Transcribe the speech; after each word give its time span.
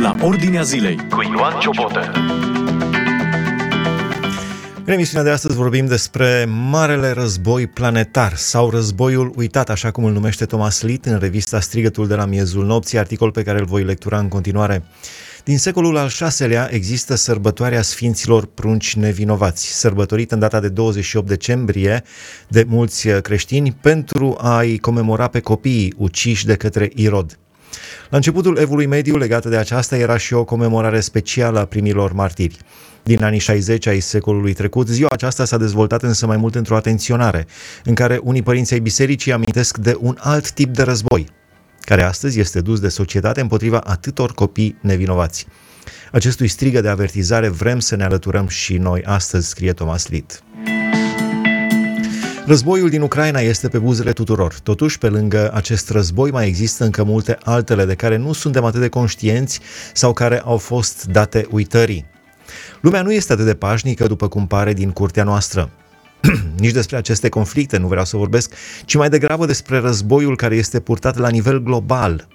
la 0.00 0.16
Ordinea 0.20 0.62
Zilei 0.62 0.96
cu 0.96 1.22
Ioan 1.22 1.60
Ciobotă. 1.60 2.12
În 4.84 4.92
emisiunea 4.92 5.24
de 5.24 5.30
astăzi 5.30 5.56
vorbim 5.56 5.86
despre 5.86 6.44
Marele 6.70 7.10
Război 7.10 7.66
Planetar 7.66 8.36
sau 8.36 8.70
Războiul 8.70 9.32
Uitat, 9.36 9.70
așa 9.70 9.90
cum 9.90 10.04
îl 10.04 10.12
numește 10.12 10.44
Thomas 10.44 10.82
Litt 10.82 11.06
în 11.06 11.18
revista 11.18 11.60
Strigătul 11.60 12.06
de 12.06 12.14
la 12.14 12.24
miezul 12.24 12.64
nopții, 12.64 12.98
articol 12.98 13.30
pe 13.30 13.42
care 13.42 13.58
îl 13.58 13.64
voi 13.64 13.84
lectura 13.84 14.18
în 14.18 14.28
continuare. 14.28 14.84
Din 15.44 15.58
secolul 15.58 15.96
al 15.96 16.10
VI-lea 16.38 16.68
există 16.70 17.14
sărbătoarea 17.14 17.82
Sfinților 17.82 18.46
Prunci 18.46 18.96
Nevinovați, 18.96 19.78
sărbătorită 19.78 20.34
în 20.34 20.40
data 20.40 20.60
de 20.60 20.68
28 20.68 21.26
decembrie 21.26 22.02
de 22.48 22.64
mulți 22.68 23.08
creștini 23.08 23.72
pentru 23.80 24.36
a-i 24.40 24.78
comemora 24.78 25.28
pe 25.28 25.40
copiii 25.40 25.94
uciși 25.96 26.46
de 26.46 26.54
către 26.54 26.90
Irod. 26.94 27.38
La 28.08 28.16
începutul 28.16 28.56
evului 28.56 28.86
mediu, 28.86 29.16
legată 29.16 29.48
de 29.48 29.56
aceasta, 29.56 29.96
era 29.96 30.16
și 30.16 30.34
o 30.34 30.44
comemorare 30.44 31.00
specială 31.00 31.58
a 31.58 31.64
primilor 31.64 32.12
martiri. 32.12 32.56
Din 33.02 33.22
anii 33.22 33.38
60 33.38 33.86
ai 33.86 34.00
secolului 34.00 34.52
trecut, 34.52 34.88
ziua 34.88 35.08
aceasta 35.12 35.44
s-a 35.44 35.56
dezvoltat 35.56 36.02
însă 36.02 36.26
mai 36.26 36.36
mult 36.36 36.54
într-o 36.54 36.76
atenționare, 36.76 37.46
în 37.84 37.94
care 37.94 38.20
unii 38.22 38.42
părinți 38.42 38.72
ai 38.72 38.80
bisericii 38.80 39.32
amintesc 39.32 39.76
de 39.78 39.96
un 40.00 40.16
alt 40.18 40.50
tip 40.50 40.74
de 40.74 40.82
război, 40.82 41.26
care 41.80 42.02
astăzi 42.02 42.40
este 42.40 42.60
dus 42.60 42.80
de 42.80 42.88
societate 42.88 43.40
împotriva 43.40 43.78
atâtor 43.78 44.32
copii 44.32 44.78
nevinovați. 44.80 45.46
Acestui 46.12 46.48
strigă 46.48 46.80
de 46.80 46.88
avertizare 46.88 47.48
vrem 47.48 47.78
să 47.78 47.96
ne 47.96 48.04
alăturăm 48.04 48.48
și 48.48 48.76
noi 48.76 49.02
astăzi, 49.04 49.48
scrie 49.48 49.72
Thomas 49.72 50.08
Litt. 50.08 50.42
Războiul 52.48 52.88
din 52.88 53.02
Ucraina 53.02 53.40
este 53.40 53.68
pe 53.68 53.78
buzele 53.78 54.12
tuturor. 54.12 54.54
Totuși, 54.62 54.98
pe 54.98 55.08
lângă 55.08 55.50
acest 55.54 55.90
război 55.90 56.30
mai 56.30 56.46
există 56.46 56.84
încă 56.84 57.04
multe 57.04 57.38
altele 57.44 57.84
de 57.84 57.94
care 57.94 58.16
nu 58.16 58.32
suntem 58.32 58.64
atât 58.64 58.80
de 58.80 58.88
conștienți 58.88 59.60
sau 59.92 60.12
care 60.12 60.40
au 60.40 60.56
fost 60.56 61.06
date 61.06 61.46
uitării. 61.50 62.06
Lumea 62.80 63.02
nu 63.02 63.12
este 63.12 63.32
atât 63.32 63.44
de 63.44 63.54
pașnică 63.54 64.06
după 64.06 64.28
cum 64.28 64.46
pare 64.46 64.72
din 64.72 64.90
curtea 64.90 65.24
noastră. 65.24 65.70
Nici 66.58 66.72
despre 66.72 66.96
aceste 66.96 67.28
conflicte 67.28 67.76
nu 67.76 67.86
vreau 67.86 68.04
să 68.04 68.16
vorbesc, 68.16 68.52
ci 68.84 68.94
mai 68.94 69.08
degrabă 69.08 69.46
despre 69.46 69.78
războiul 69.78 70.36
care 70.36 70.56
este 70.56 70.80
purtat 70.80 71.16
la 71.16 71.28
nivel 71.28 71.62
global 71.62 72.28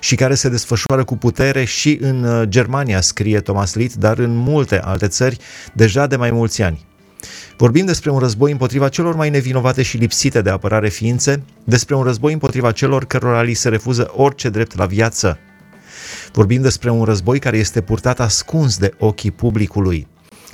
și 0.00 0.14
care 0.14 0.34
se 0.34 0.48
desfășoară 0.48 1.04
cu 1.04 1.16
putere 1.16 1.64
și 1.64 1.98
în 2.00 2.24
uh, 2.24 2.48
Germania, 2.48 3.00
scrie 3.00 3.40
Thomas 3.40 3.74
Litt, 3.74 3.94
dar 3.94 4.18
în 4.18 4.36
multe 4.36 4.80
alte 4.80 5.08
țări 5.08 5.38
deja 5.72 6.06
de 6.06 6.16
mai 6.16 6.30
mulți 6.30 6.62
ani. 6.62 6.90
Vorbim 7.56 7.84
despre 7.86 8.10
un 8.10 8.18
război 8.18 8.50
împotriva 8.50 8.88
celor 8.88 9.14
mai 9.14 9.30
nevinovate 9.30 9.82
și 9.82 9.96
lipsite 9.96 10.42
de 10.42 10.50
apărare 10.50 10.88
ființe, 10.88 11.42
despre 11.64 11.94
un 11.94 12.02
război 12.02 12.32
împotriva 12.32 12.72
celor 12.72 13.04
cărora 13.04 13.42
li 13.42 13.54
se 13.54 13.68
refuză 13.68 14.10
orice 14.14 14.48
drept 14.48 14.76
la 14.76 14.86
viață. 14.86 15.38
Vorbim 16.32 16.62
despre 16.62 16.90
un 16.90 17.04
război 17.04 17.38
care 17.38 17.56
este 17.56 17.80
purtat 17.80 18.20
ascuns 18.20 18.78
de 18.78 18.92
ochii 18.98 19.30
publicului. 19.30 20.06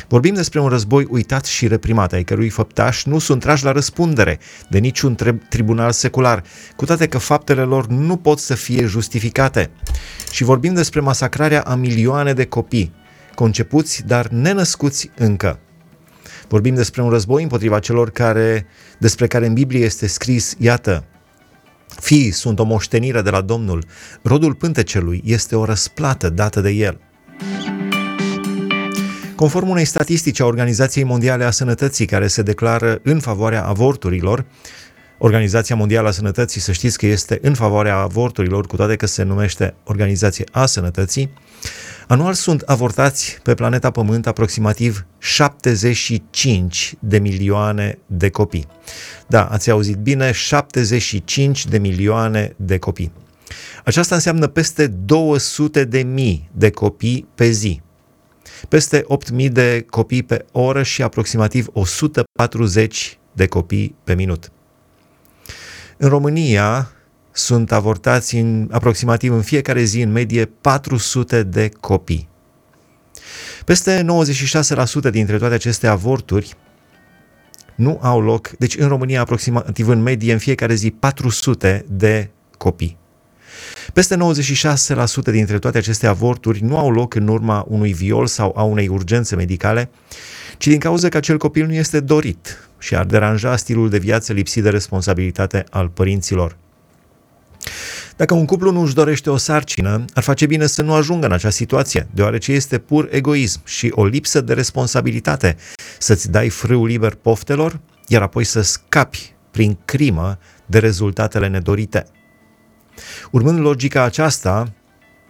Vorbim 0.08 0.34
despre 0.34 0.60
un 0.60 0.68
război 0.68 1.06
uitat 1.10 1.44
și 1.44 1.66
reprimat, 1.66 2.12
ai 2.12 2.24
cărui 2.24 2.48
făptași 2.48 3.08
nu 3.08 3.18
sunt 3.18 3.40
trași 3.40 3.64
la 3.64 3.72
răspundere 3.72 4.38
de 4.70 4.78
niciun 4.78 5.16
tribunal 5.48 5.92
secular, 5.92 6.42
cu 6.76 6.84
toate 6.84 7.06
că 7.06 7.18
faptele 7.18 7.62
lor 7.62 7.86
nu 7.86 8.16
pot 8.16 8.38
să 8.38 8.54
fie 8.54 8.84
justificate. 8.84 9.70
Și 10.30 10.44
vorbim 10.44 10.74
despre 10.74 11.00
masacrarea 11.00 11.62
a 11.62 11.74
milioane 11.74 12.32
de 12.32 12.44
copii, 12.44 12.92
concepuți, 13.34 14.02
dar 14.06 14.28
nenăscuți 14.28 15.10
încă. 15.16 15.58
Vorbim 16.48 16.74
despre 16.74 17.02
un 17.02 17.10
război 17.10 17.42
împotriva 17.42 17.78
celor 17.78 18.10
care, 18.10 18.66
despre 18.98 19.26
care 19.26 19.46
în 19.46 19.54
Biblie 19.54 19.84
este 19.84 20.06
scris, 20.06 20.54
iată, 20.58 21.04
Fiii 22.00 22.30
sunt 22.30 22.58
o 22.58 22.64
moștenire 22.64 23.22
de 23.22 23.30
la 23.30 23.40
Domnul, 23.40 23.84
rodul 24.22 24.54
pântecelui 24.54 25.22
este 25.24 25.56
o 25.56 25.64
răsplată 25.64 26.28
dată 26.28 26.60
de 26.60 26.70
el. 26.70 27.00
Conform 29.34 29.68
unei 29.68 29.84
statistici 29.84 30.40
a 30.40 30.44
Organizației 30.46 31.04
Mondiale 31.04 31.44
a 31.44 31.50
Sănătății 31.50 32.06
care 32.06 32.26
se 32.26 32.42
declară 32.42 33.00
în 33.02 33.20
favoarea 33.20 33.64
avorturilor, 33.64 34.44
Organizația 35.18 35.76
Mondială 35.76 36.08
a 36.08 36.10
Sănătății, 36.10 36.60
să 36.60 36.72
știți 36.72 36.98
că 36.98 37.06
este 37.06 37.38
în 37.42 37.54
favoarea 37.54 37.96
avorturilor, 37.96 38.66
cu 38.66 38.76
toate 38.76 38.96
că 38.96 39.06
se 39.06 39.22
numește 39.22 39.74
Organizație 39.84 40.44
a 40.52 40.66
Sănătății, 40.66 41.30
Anual 42.08 42.34
sunt 42.34 42.60
avortați 42.60 43.38
pe 43.42 43.54
planeta 43.54 43.90
Pământ 43.90 44.26
aproximativ 44.26 45.06
75 45.18 46.94
de 46.98 47.18
milioane 47.18 47.98
de 48.06 48.30
copii. 48.30 48.66
Da, 49.26 49.44
ați 49.44 49.70
auzit 49.70 49.96
bine, 49.96 50.32
75 50.32 51.66
de 51.66 51.78
milioane 51.78 52.52
de 52.56 52.78
copii. 52.78 53.12
Aceasta 53.84 54.14
înseamnă 54.14 54.46
peste 54.46 54.86
200 54.86 55.84
de 55.84 56.02
mii 56.02 56.50
de 56.52 56.70
copii 56.70 57.26
pe 57.34 57.50
zi, 57.50 57.80
peste 58.68 59.04
8.000 59.38 59.50
de 59.50 59.86
copii 59.90 60.22
pe 60.22 60.44
oră 60.52 60.82
și 60.82 61.02
aproximativ 61.02 61.66
140 61.72 63.18
de 63.32 63.46
copii 63.46 63.94
pe 64.04 64.14
minut. 64.14 64.50
În 65.96 66.08
România, 66.08 66.90
sunt 67.38 67.72
avortați 67.72 68.36
în, 68.36 68.68
aproximativ 68.70 69.32
în 69.32 69.42
fiecare 69.42 69.82
zi, 69.82 70.00
în 70.00 70.12
medie, 70.12 70.44
400 70.44 71.42
de 71.42 71.68
copii. 71.80 72.28
Peste 73.64 74.06
96% 75.08 75.10
dintre 75.10 75.38
toate 75.38 75.54
aceste 75.54 75.86
avorturi 75.86 76.56
nu 77.74 77.98
au 78.02 78.20
loc, 78.20 78.48
deci 78.48 78.76
în 78.76 78.88
România 78.88 79.20
aproximativ 79.20 79.88
în 79.88 80.02
medie 80.02 80.32
în 80.32 80.38
fiecare 80.38 80.74
zi 80.74 80.90
400 80.90 81.84
de 81.88 82.30
copii. 82.56 82.96
Peste 83.92 84.16
96% 84.16 84.18
dintre 85.30 85.58
toate 85.58 85.78
aceste 85.78 86.06
avorturi 86.06 86.62
nu 86.62 86.78
au 86.78 86.90
loc 86.90 87.14
în 87.14 87.28
urma 87.28 87.64
unui 87.68 87.92
viol 87.92 88.26
sau 88.26 88.52
a 88.56 88.62
unei 88.62 88.88
urgențe 88.88 89.36
medicale, 89.36 89.90
ci 90.56 90.66
din 90.66 90.78
cauza 90.78 91.08
că 91.08 91.16
acel 91.16 91.38
copil 91.38 91.66
nu 91.66 91.74
este 91.74 92.00
dorit 92.00 92.68
și 92.78 92.96
ar 92.96 93.04
deranja 93.04 93.56
stilul 93.56 93.88
de 93.90 93.98
viață 93.98 94.32
lipsit 94.32 94.62
de 94.62 94.70
responsabilitate 94.70 95.64
al 95.70 95.88
părinților. 95.88 96.56
Dacă 98.18 98.34
un 98.34 98.44
cuplu 98.44 98.70
nu 98.70 98.80
își 98.80 98.94
dorește 98.94 99.30
o 99.30 99.36
sarcină, 99.36 100.04
ar 100.14 100.22
face 100.22 100.46
bine 100.46 100.66
să 100.66 100.82
nu 100.82 100.94
ajungă 100.94 101.26
în 101.26 101.32
acea 101.32 101.50
situație, 101.50 102.08
deoarece 102.14 102.52
este 102.52 102.78
pur 102.78 103.08
egoism 103.10 103.60
și 103.64 103.92
o 103.94 104.04
lipsă 104.04 104.40
de 104.40 104.52
responsabilitate 104.52 105.56
să-ți 105.98 106.30
dai 106.30 106.48
frâul 106.48 106.86
liber 106.86 107.14
poftelor, 107.14 107.80
iar 108.06 108.22
apoi 108.22 108.44
să 108.44 108.60
scapi 108.60 109.34
prin 109.50 109.78
crimă 109.84 110.38
de 110.66 110.78
rezultatele 110.78 111.48
nedorite. 111.48 112.06
Urmând 113.30 113.58
logica 113.58 114.02
aceasta, 114.02 114.72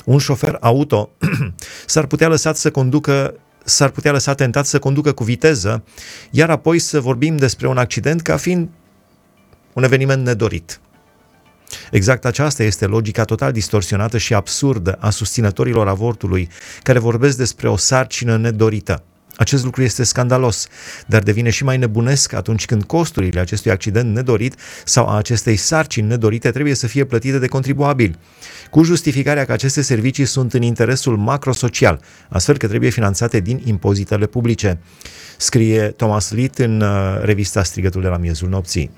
un 0.05 0.19
șofer 0.19 0.57
auto 0.61 1.11
s-ar 1.87 2.07
putea 2.07 2.29
lăsat 2.29 2.57
să 2.57 2.71
conducă 2.71 3.35
s-ar 3.65 3.91
putea 3.91 4.13
lăsa 4.13 4.35
tentat 4.35 4.67
să 4.67 4.79
conducă 4.79 5.13
cu 5.13 5.25
viteză, 5.25 5.85
iar 6.31 6.51
apoi 6.51 6.79
să 6.79 7.01
vorbim 7.01 7.37
despre 7.37 7.69
un 7.69 7.79
accident 7.79 8.21
ca 8.21 8.37
fiind 8.37 8.69
un 9.73 9.83
eveniment 9.83 10.25
nedorit. 10.25 10.81
Exact 11.91 12.25
aceasta 12.25 12.63
este 12.63 12.87
logica 12.87 13.25
total 13.25 13.53
distorsionată 13.53 14.19
și 14.19 14.35
absurdă 14.35 14.97
a 15.01 15.11
susținătorilor 15.11 15.89
avortului, 15.89 16.49
care 16.83 16.99
vorbesc 16.99 17.37
despre 17.37 17.69
o 17.69 17.77
sarcină 17.77 18.37
nedorită. 18.37 19.03
Acest 19.39 19.65
lucru 19.65 19.83
este 19.83 20.05
scandalos, 20.05 20.69
dar 21.07 21.23
devine 21.23 21.51
și 21.51 21.65
mai 21.65 21.77
nebunesc 21.77 22.33
atunci 22.33 22.65
când 22.65 22.85
costurile 22.85 23.41
acestui 23.41 23.71
accident 23.71 24.15
nedorit 24.15 24.55
sau 24.85 25.07
a 25.09 25.17
acestei 25.17 25.57
sarcini 25.57 26.07
nedorite 26.07 26.51
trebuie 26.51 26.75
să 26.75 26.87
fie 26.87 27.05
plătite 27.05 27.39
de 27.39 27.47
contribuabil, 27.47 28.19
cu 28.71 28.83
justificarea 28.83 29.45
că 29.45 29.53
aceste 29.53 29.83
servicii 29.83 30.25
sunt 30.25 30.55
în 30.55 30.63
interesul 30.63 31.17
macrosocial, 31.17 32.01
astfel 32.29 32.57
că 32.57 32.69
trebuie 32.69 32.91
finanțate 32.91 33.41
din 33.41 33.61
impozitele 33.65 34.27
publice, 34.27 34.79
scrie 35.37 35.83
Thomas 35.83 36.31
Litt 36.31 36.59
în 36.59 36.81
uh, 36.81 36.89
revista 37.21 37.63
Strigătul 37.63 38.03
de 38.03 38.09
la 38.09 38.17
miezul 38.17 38.49
nopții. 38.49 38.91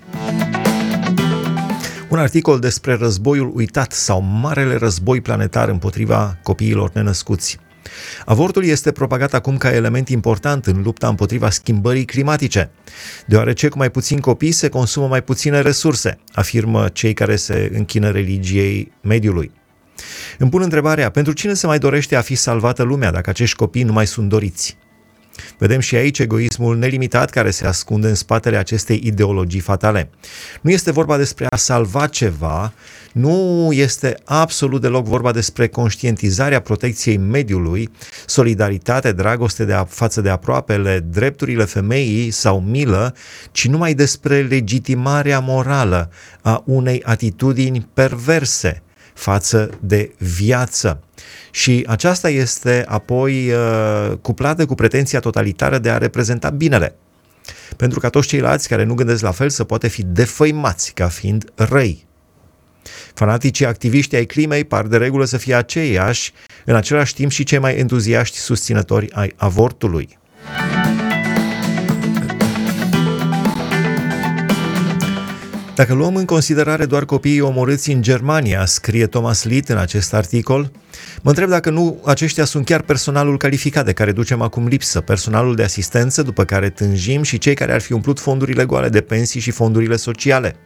Un 2.10 2.18
articol 2.18 2.58
despre 2.58 2.94
războiul 2.94 3.52
uitat 3.54 3.92
sau 3.92 4.20
marele 4.20 4.76
război 4.76 5.20
planetar 5.20 5.68
împotriva 5.68 6.38
copiilor 6.42 6.90
nenăscuți. 6.94 7.58
Avortul 8.24 8.64
este 8.64 8.92
propagat 8.92 9.34
acum 9.34 9.56
ca 9.56 9.72
element 9.72 10.08
important 10.08 10.66
în 10.66 10.82
lupta 10.82 11.08
împotriva 11.08 11.50
schimbării 11.50 12.04
climatice, 12.04 12.70
deoarece 13.26 13.68
cu 13.68 13.78
mai 13.78 13.90
puțini 13.90 14.20
copii 14.20 14.52
se 14.52 14.68
consumă 14.68 15.06
mai 15.06 15.22
puține 15.22 15.60
resurse, 15.60 16.18
afirmă 16.32 16.88
cei 16.88 17.12
care 17.14 17.36
se 17.36 17.70
închină 17.74 18.10
religiei 18.10 18.92
mediului. 19.02 19.52
Îmi 20.38 20.50
pun 20.50 20.62
întrebarea, 20.62 21.10
pentru 21.10 21.32
cine 21.32 21.54
se 21.54 21.66
mai 21.66 21.78
dorește 21.78 22.16
a 22.16 22.20
fi 22.20 22.34
salvată 22.34 22.82
lumea 22.82 23.10
dacă 23.10 23.30
acești 23.30 23.56
copii 23.56 23.82
nu 23.82 23.92
mai 23.92 24.06
sunt 24.06 24.28
doriți? 24.28 24.76
Vedem 25.58 25.80
și 25.80 25.94
aici 25.94 26.18
egoismul 26.18 26.76
nelimitat 26.76 27.30
care 27.30 27.50
se 27.50 27.66
ascunde 27.66 28.08
în 28.08 28.14
spatele 28.14 28.56
acestei 28.56 29.00
ideologii 29.04 29.60
fatale. 29.60 30.10
Nu 30.60 30.70
este 30.70 30.90
vorba 30.90 31.16
despre 31.16 31.46
a 31.50 31.56
salva 31.56 32.06
ceva, 32.06 32.72
nu 33.12 33.68
este 33.72 34.16
absolut 34.24 34.80
deloc 34.80 35.04
vorba 35.04 35.32
despre 35.32 35.68
conștientizarea 35.68 36.60
protecției 36.60 37.16
mediului, 37.16 37.90
solidaritate, 38.26 39.12
dragoste 39.12 39.64
de 39.64 39.72
a, 39.72 39.84
față 39.84 40.20
de 40.20 40.28
aproapele, 40.28 40.98
drepturile 40.98 41.64
femeii 41.64 42.30
sau 42.30 42.60
milă, 42.60 43.14
ci 43.52 43.66
numai 43.66 43.94
despre 43.94 44.42
legitimarea 44.42 45.40
morală 45.40 46.10
a 46.42 46.62
unei 46.66 47.02
atitudini 47.02 47.88
perverse 47.94 48.82
față 49.20 49.70
de 49.80 50.12
viață. 50.18 51.02
Și 51.50 51.84
aceasta 51.88 52.28
este 52.28 52.84
apoi 52.88 53.52
uh, 53.52 54.12
cuplată 54.20 54.66
cu 54.66 54.74
pretenția 54.74 55.20
totalitară 55.20 55.78
de 55.78 55.90
a 55.90 55.98
reprezenta 55.98 56.50
binele. 56.50 56.94
Pentru 57.76 58.00
ca 58.00 58.08
toți 58.08 58.28
ceilalți 58.28 58.68
care 58.68 58.84
nu 58.84 58.94
gândesc 58.94 59.22
la 59.22 59.30
fel 59.30 59.48
să 59.48 59.64
poate 59.64 59.88
fi 59.88 60.02
defăimați 60.02 60.92
ca 60.92 61.08
fiind 61.08 61.52
răi. 61.54 62.06
Fanaticii 63.14 63.66
activiști 63.66 64.16
ai 64.16 64.24
climei 64.24 64.64
par 64.64 64.86
de 64.86 64.96
regulă 64.96 65.24
să 65.24 65.36
fie 65.36 65.54
aceiași, 65.54 66.32
în 66.64 66.74
același 66.74 67.14
timp 67.14 67.30
și 67.30 67.44
cei 67.44 67.58
mai 67.58 67.76
entuziaști 67.76 68.36
susținători 68.36 69.12
ai 69.12 69.32
avortului. 69.36 70.18
Dacă 75.80 75.94
luăm 75.94 76.16
în 76.16 76.24
considerare 76.24 76.86
doar 76.86 77.04
copiii 77.04 77.40
omorâți 77.40 77.90
în 77.90 78.02
Germania, 78.02 78.64
scrie 78.64 79.06
Thomas 79.06 79.44
Litt 79.44 79.68
în 79.68 79.76
acest 79.76 80.14
articol, 80.14 80.72
mă 81.22 81.30
întreb 81.30 81.48
dacă 81.48 81.70
nu 81.70 82.02
aceștia 82.04 82.44
sunt 82.44 82.64
chiar 82.64 82.82
personalul 82.82 83.36
calificat 83.36 83.84
de 83.84 83.92
care 83.92 84.12
ducem 84.12 84.40
acum 84.40 84.66
lipsă, 84.66 85.00
personalul 85.00 85.54
de 85.54 85.62
asistență 85.62 86.22
după 86.22 86.44
care 86.44 86.70
tânjim 86.70 87.22
și 87.22 87.38
cei 87.38 87.54
care 87.54 87.72
ar 87.72 87.80
fi 87.80 87.92
umplut 87.92 88.20
fondurile 88.20 88.64
goale 88.64 88.88
de 88.88 89.00
pensii 89.00 89.40
și 89.40 89.50
fondurile 89.50 89.96
sociale. 89.96 90.56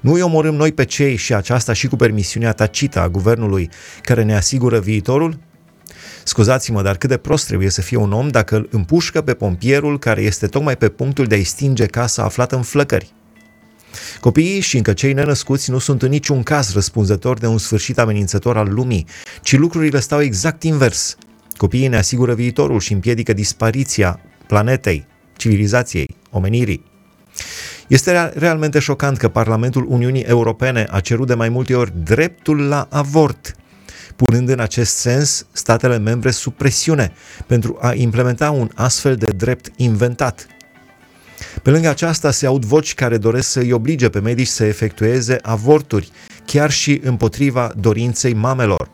Nu 0.00 0.12
îi 0.12 0.22
omorâm 0.22 0.54
noi 0.54 0.72
pe 0.72 0.84
cei 0.84 1.16
și 1.16 1.34
aceasta 1.34 1.72
și 1.72 1.86
cu 1.86 1.96
permisiunea 1.96 2.52
tacită 2.52 3.00
a 3.00 3.08
guvernului 3.08 3.70
care 4.02 4.22
ne 4.22 4.36
asigură 4.36 4.78
viitorul? 4.78 5.38
Scuzați-mă, 6.24 6.82
dar 6.82 6.96
cât 6.96 7.08
de 7.08 7.16
prost 7.16 7.46
trebuie 7.46 7.70
să 7.70 7.80
fie 7.80 7.96
un 7.96 8.12
om 8.12 8.28
dacă 8.28 8.56
îl 8.56 8.68
împușcă 8.70 9.20
pe 9.20 9.34
pompierul 9.34 9.98
care 9.98 10.22
este 10.22 10.46
tocmai 10.46 10.76
pe 10.76 10.88
punctul 10.88 11.26
de 11.26 11.34
a-i 11.34 11.42
stinge 11.42 11.86
casa 11.86 12.22
aflată 12.22 12.56
în 12.56 12.62
flăcări. 12.62 13.12
Copiii 14.20 14.60
și 14.60 14.76
încă 14.76 14.92
cei 14.92 15.12
nenăscuți 15.12 15.70
nu 15.70 15.78
sunt 15.78 16.02
în 16.02 16.08
niciun 16.08 16.42
caz 16.42 16.72
răspunzători 16.72 17.40
de 17.40 17.46
un 17.46 17.58
sfârșit 17.58 17.98
amenințător 17.98 18.56
al 18.56 18.72
lumii, 18.72 19.06
ci 19.42 19.56
lucrurile 19.56 20.00
stau 20.00 20.20
exact 20.20 20.62
invers. 20.62 21.16
Copiii 21.56 21.88
ne 21.88 21.96
asigură 21.96 22.34
viitorul 22.34 22.80
și 22.80 22.92
împiedică 22.92 23.32
dispariția 23.32 24.20
planetei, 24.46 25.06
civilizației, 25.36 26.16
omenirii. 26.30 26.84
Este 27.86 28.32
realmente 28.34 28.78
șocant 28.78 29.16
că 29.16 29.28
Parlamentul 29.28 29.86
Uniunii 29.88 30.22
Europene 30.22 30.86
a 30.90 31.00
cerut 31.00 31.26
de 31.26 31.34
mai 31.34 31.48
multe 31.48 31.74
ori 31.74 31.92
dreptul 32.04 32.68
la 32.68 32.86
avort, 32.90 33.54
punând 34.16 34.48
în 34.48 34.60
acest 34.60 34.96
sens 34.96 35.46
statele 35.52 35.98
membre 35.98 36.30
sub 36.30 36.52
presiune 36.52 37.12
pentru 37.46 37.78
a 37.80 37.94
implementa 37.94 38.50
un 38.50 38.70
astfel 38.74 39.16
de 39.16 39.32
drept 39.36 39.72
inventat. 39.76 40.46
Pe 41.62 41.70
lângă 41.70 41.88
aceasta 41.88 42.30
se 42.30 42.46
aud 42.46 42.64
voci 42.64 42.94
care 42.94 43.16
doresc 43.16 43.48
să 43.48 43.58
îi 43.58 43.72
oblige 43.72 44.08
pe 44.08 44.20
medici 44.20 44.46
să 44.46 44.64
efectueze 44.64 45.38
avorturi, 45.42 46.10
chiar 46.44 46.70
și 46.70 47.00
împotriva 47.04 47.72
dorinței 47.76 48.34
mamelor. 48.34 48.90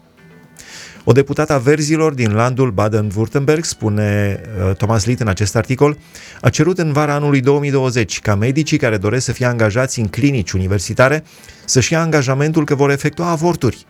O 1.05 1.13
deputată 1.13 1.53
a 1.53 1.59
verzilor 1.59 2.15
din 2.15 2.33
landul 2.33 2.75
Baden-Württemberg, 2.75 3.61
spune 3.61 4.41
uh, 4.69 4.75
Thomas 4.77 5.05
Litt 5.05 5.21
în 5.21 5.29
acest 5.29 5.57
articol, 5.57 5.99
a 6.41 6.49
cerut 6.51 6.79
în 6.79 6.93
vara 6.93 7.15
anului 7.15 7.41
2020 7.41 8.21
ca 8.21 8.35
medicii 8.35 8.79
care 8.79 8.97
doresc 8.97 9.25
să 9.25 9.33
fie 9.33 9.47
angajați 9.47 10.01
în 10.01 10.07
clinici 10.07 10.53
universitare 10.53 11.25
să-și 11.65 11.93
ia 11.93 12.01
angajamentul 12.01 12.65
că 12.65 12.75
vor 12.75 12.91
efectua 12.91 13.29
avorturi. 13.31 13.87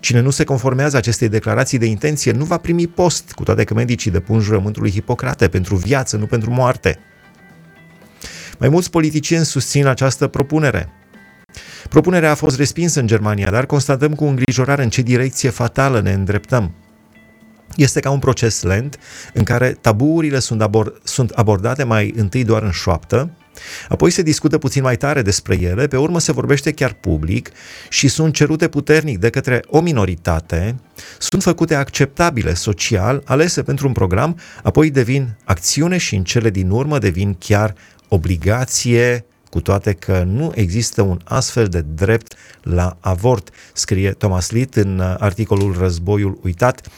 Cine 0.00 0.20
nu 0.20 0.30
se 0.30 0.44
conformează 0.44 0.96
acestei 0.96 1.28
declarații 1.28 1.78
de 1.78 1.86
intenție 1.86 2.32
nu 2.32 2.44
va 2.44 2.56
primi 2.56 2.86
post, 2.86 3.32
cu 3.32 3.42
toate 3.42 3.64
că 3.64 3.74
medicii 3.74 4.10
depun 4.10 4.40
jurământul 4.40 4.82
lui 4.82 4.90
Hipocrate 4.90 5.48
pentru 5.48 5.76
viață, 5.76 6.16
nu 6.16 6.26
pentru 6.26 6.50
moarte. 6.50 6.98
Mai 8.62 8.70
mulți 8.70 8.90
politicieni 8.90 9.44
susțin 9.44 9.86
această 9.86 10.26
propunere. 10.26 10.88
Propunerea 11.88 12.30
a 12.30 12.34
fost 12.34 12.56
respinsă 12.56 13.00
în 13.00 13.06
Germania, 13.06 13.50
dar 13.50 13.66
constatăm 13.66 14.14
cu 14.14 14.24
îngrijorare 14.24 14.82
în 14.82 14.88
ce 14.88 15.02
direcție 15.02 15.50
fatală 15.50 16.00
ne 16.00 16.12
îndreptăm. 16.12 16.74
Este 17.76 18.00
ca 18.00 18.10
un 18.10 18.18
proces 18.18 18.62
lent 18.62 18.98
în 19.34 19.42
care 19.44 19.78
tabuurile 19.80 20.38
sunt, 20.38 20.62
abor- 20.62 21.02
sunt 21.02 21.30
abordate 21.30 21.84
mai 21.84 22.12
întâi 22.16 22.44
doar 22.44 22.62
în 22.62 22.70
șoaptă, 22.70 23.30
apoi 23.88 24.10
se 24.10 24.22
discută 24.22 24.58
puțin 24.58 24.82
mai 24.82 24.96
tare 24.96 25.22
despre 25.22 25.60
ele, 25.60 25.86
pe 25.86 25.96
urmă 25.96 26.20
se 26.20 26.32
vorbește 26.32 26.72
chiar 26.72 26.92
public 26.92 27.50
și 27.88 28.08
sunt 28.08 28.34
cerute 28.34 28.68
puternic 28.68 29.18
de 29.18 29.30
către 29.30 29.62
o 29.66 29.80
minoritate, 29.80 30.76
sunt 31.18 31.42
făcute 31.42 31.74
acceptabile 31.74 32.54
social, 32.54 33.22
alese 33.24 33.62
pentru 33.62 33.86
un 33.86 33.92
program, 33.92 34.38
apoi 34.62 34.90
devin 34.90 35.36
acțiune 35.44 35.96
și 35.98 36.14
în 36.14 36.24
cele 36.24 36.50
din 36.50 36.70
urmă 36.70 36.98
devin 36.98 37.36
chiar 37.38 37.74
obligație, 38.12 39.24
cu 39.50 39.60
toate 39.60 39.92
că 39.92 40.22
nu 40.26 40.52
există 40.54 41.02
un 41.02 41.20
astfel 41.24 41.66
de 41.66 41.84
drept 41.94 42.34
la 42.62 42.96
avort, 43.00 43.50
scrie 43.72 44.10
Thomas 44.10 44.50
Litt 44.50 44.74
în 44.74 45.00
articolul 45.18 45.76
Războiul 45.78 46.38
uitat 46.42 46.88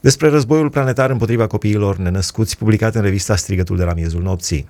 despre 0.00 0.28
războiul 0.28 0.70
planetar 0.70 1.10
împotriva 1.10 1.46
copiilor 1.46 1.96
nenăscuți, 1.96 2.58
publicat 2.58 2.94
în 2.94 3.02
revista 3.02 3.36
Strigătul 3.36 3.76
de 3.76 3.84
la 3.84 3.94
miezul 3.94 4.22
nopții. 4.22 4.66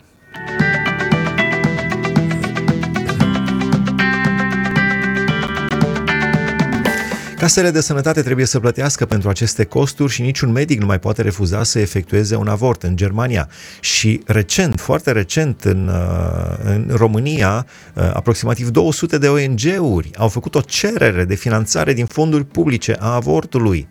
Casele 7.43 7.71
de 7.71 7.81
sănătate 7.81 8.23
trebuie 8.23 8.47
să 8.47 8.61
plătească 8.61 9.07
pentru 9.07 9.29
aceste 9.29 9.65
costuri 9.65 10.13
și 10.13 10.23
niciun 10.23 10.53
medic 10.53 10.81
nu 10.81 10.87
mai 10.87 10.99
poate 10.99 11.23
refuza 11.23 11.63
să 11.63 11.79
efectueze 11.79 12.37
un 12.37 12.49
avort 12.49 12.83
în 12.83 12.97
Germania. 12.97 13.49
Și 13.81 14.23
recent, 14.27 14.81
foarte 14.81 15.13
recent, 15.13 15.65
în, 15.65 15.89
uh, 15.89 16.57
în 16.65 16.91
România, 16.97 17.67
uh, 17.95 18.03
aproximativ 18.13 18.69
200 18.69 19.19
de 19.19 19.29
ONG-uri 19.29 20.11
au 20.17 20.29
făcut 20.29 20.55
o 20.55 20.61
cerere 20.61 21.25
de 21.25 21.35
finanțare 21.35 21.93
din 21.93 22.07
fonduri 22.07 22.45
publice 22.45 22.97
a 22.99 23.15
avortului. 23.15 23.89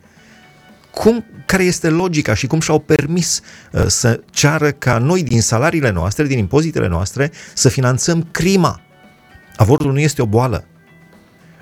Cum, 0.92 1.26
care 1.46 1.64
este 1.64 1.90
logica 1.90 2.34
și 2.34 2.48
cum 2.48 2.60
și-au 2.60 2.80
permis 2.80 3.42
uh, 3.72 3.84
să 3.88 4.20
ceară 4.30 4.72
ca 4.72 4.98
noi 4.98 5.24
din 5.24 5.42
salariile 5.42 5.92
noastre, 5.92 6.26
din 6.26 6.38
impozitele 6.38 6.88
noastre, 6.88 7.32
să 7.54 7.70
finanțăm 7.70 8.28
crima? 8.32 8.82
Avortul 9.56 9.92
nu 9.92 10.00
este 10.00 10.22
o 10.22 10.26
boală 10.26 10.66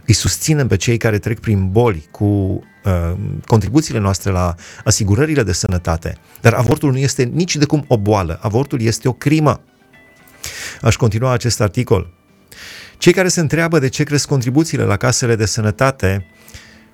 îi 0.09 0.15
susținem 0.15 0.67
pe 0.67 0.75
cei 0.75 0.97
care 0.97 1.19
trec 1.19 1.39
prin 1.39 1.71
boli 1.71 2.07
cu 2.11 2.25
uh, 2.25 2.61
contribuțiile 3.45 3.99
noastre 3.99 4.31
la 4.31 4.55
asigurările 4.83 5.43
de 5.43 5.51
sănătate. 5.51 6.17
Dar 6.41 6.53
avortul 6.53 6.91
nu 6.91 6.97
este 6.97 7.23
nici 7.23 7.55
de 7.55 7.65
cum 7.65 7.85
o 7.87 7.97
boală, 7.97 8.39
avortul 8.41 8.81
este 8.81 9.07
o 9.07 9.13
crimă. 9.13 9.61
Aș 10.81 10.95
continua 10.95 11.31
acest 11.31 11.61
articol. 11.61 12.13
Cei 12.97 13.13
care 13.13 13.27
se 13.27 13.39
întreabă 13.39 13.79
de 13.79 13.87
ce 13.87 14.03
cresc 14.03 14.27
contribuțiile 14.27 14.83
la 14.83 14.97
casele 14.97 15.35
de 15.35 15.45
sănătate 15.45 16.25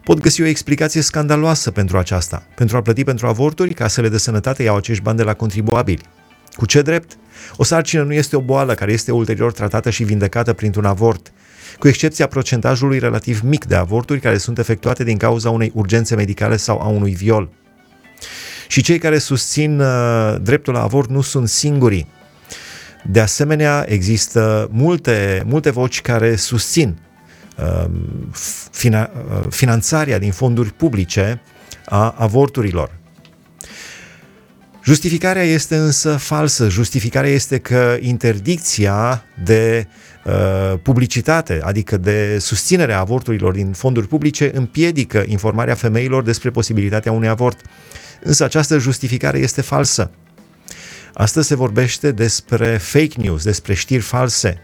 pot 0.03 0.19
găsi 0.19 0.41
o 0.41 0.45
explicație 0.45 1.01
scandaloasă 1.01 1.71
pentru 1.71 1.97
aceasta. 1.97 2.47
Pentru 2.55 2.77
a 2.77 2.81
plăti 2.81 3.03
pentru 3.03 3.27
avorturi, 3.27 3.73
casele 3.73 4.09
de 4.09 4.17
sănătate 4.17 4.63
iau 4.63 4.75
acești 4.75 5.03
bani 5.03 5.17
de 5.17 5.23
la 5.23 5.33
contribuabili. 5.33 6.01
Cu 6.55 6.65
ce 6.65 6.81
drept? 6.81 7.17
O 7.55 7.63
sarcină 7.63 8.03
nu 8.03 8.13
este 8.13 8.35
o 8.35 8.41
boală 8.41 8.73
care 8.73 8.91
este 8.91 9.11
ulterior 9.11 9.51
tratată 9.51 9.89
și 9.89 10.03
vindecată 10.03 10.53
printr-un 10.53 10.85
avort 10.85 11.31
cu 11.79 11.87
excepția 11.87 12.27
procentajului 12.27 12.99
relativ 12.99 13.41
mic 13.41 13.65
de 13.65 13.75
avorturi 13.75 14.19
care 14.19 14.37
sunt 14.37 14.57
efectuate 14.57 15.03
din 15.03 15.17
cauza 15.17 15.49
unei 15.49 15.71
urgențe 15.73 16.15
medicale 16.15 16.57
sau 16.57 16.81
a 16.81 16.87
unui 16.87 17.13
viol. 17.13 17.49
Și 18.67 18.81
cei 18.81 18.97
care 18.97 19.17
susțin 19.17 19.79
uh, 19.79 20.35
dreptul 20.41 20.73
la 20.73 20.81
avort 20.81 21.09
nu 21.09 21.21
sunt 21.21 21.49
singurii. 21.49 22.07
De 23.03 23.19
asemenea, 23.19 23.85
există 23.87 24.67
multe, 24.71 25.43
multe 25.45 25.69
voci 25.69 26.01
care 26.01 26.35
susțin 26.35 26.97
uh, 27.57 27.85
fina, 28.71 29.09
uh, 29.13 29.45
finanțarea 29.49 30.19
din 30.19 30.31
fonduri 30.31 30.73
publice 30.73 31.41
a 31.85 32.15
avorturilor. 32.17 32.91
Justificarea 34.83 35.43
este 35.43 35.75
însă 35.75 36.15
falsă. 36.15 36.69
Justificarea 36.69 37.29
este 37.29 37.57
că 37.57 37.97
interdicția 37.99 39.23
de 39.43 39.87
uh, 39.87 39.93
publicitate, 40.81 41.59
adică 41.63 41.97
de 41.97 42.37
susținere 42.39 42.93
a 42.93 42.99
avorturilor 42.99 43.53
din 43.53 43.71
fonduri 43.71 44.07
publice, 44.07 44.51
împiedică 44.53 45.23
informarea 45.27 45.75
femeilor 45.75 46.23
despre 46.23 46.49
posibilitatea 46.49 47.11
unui 47.11 47.27
avort. 47.27 47.61
Însă 48.23 48.43
această 48.43 48.77
justificare 48.77 49.37
este 49.37 49.61
falsă. 49.61 50.11
Astăzi 51.13 51.47
se 51.47 51.55
vorbește 51.55 52.11
despre 52.11 52.77
fake 52.77 53.21
news, 53.21 53.43
despre 53.43 53.73
știri 53.73 54.01
false. 54.01 54.59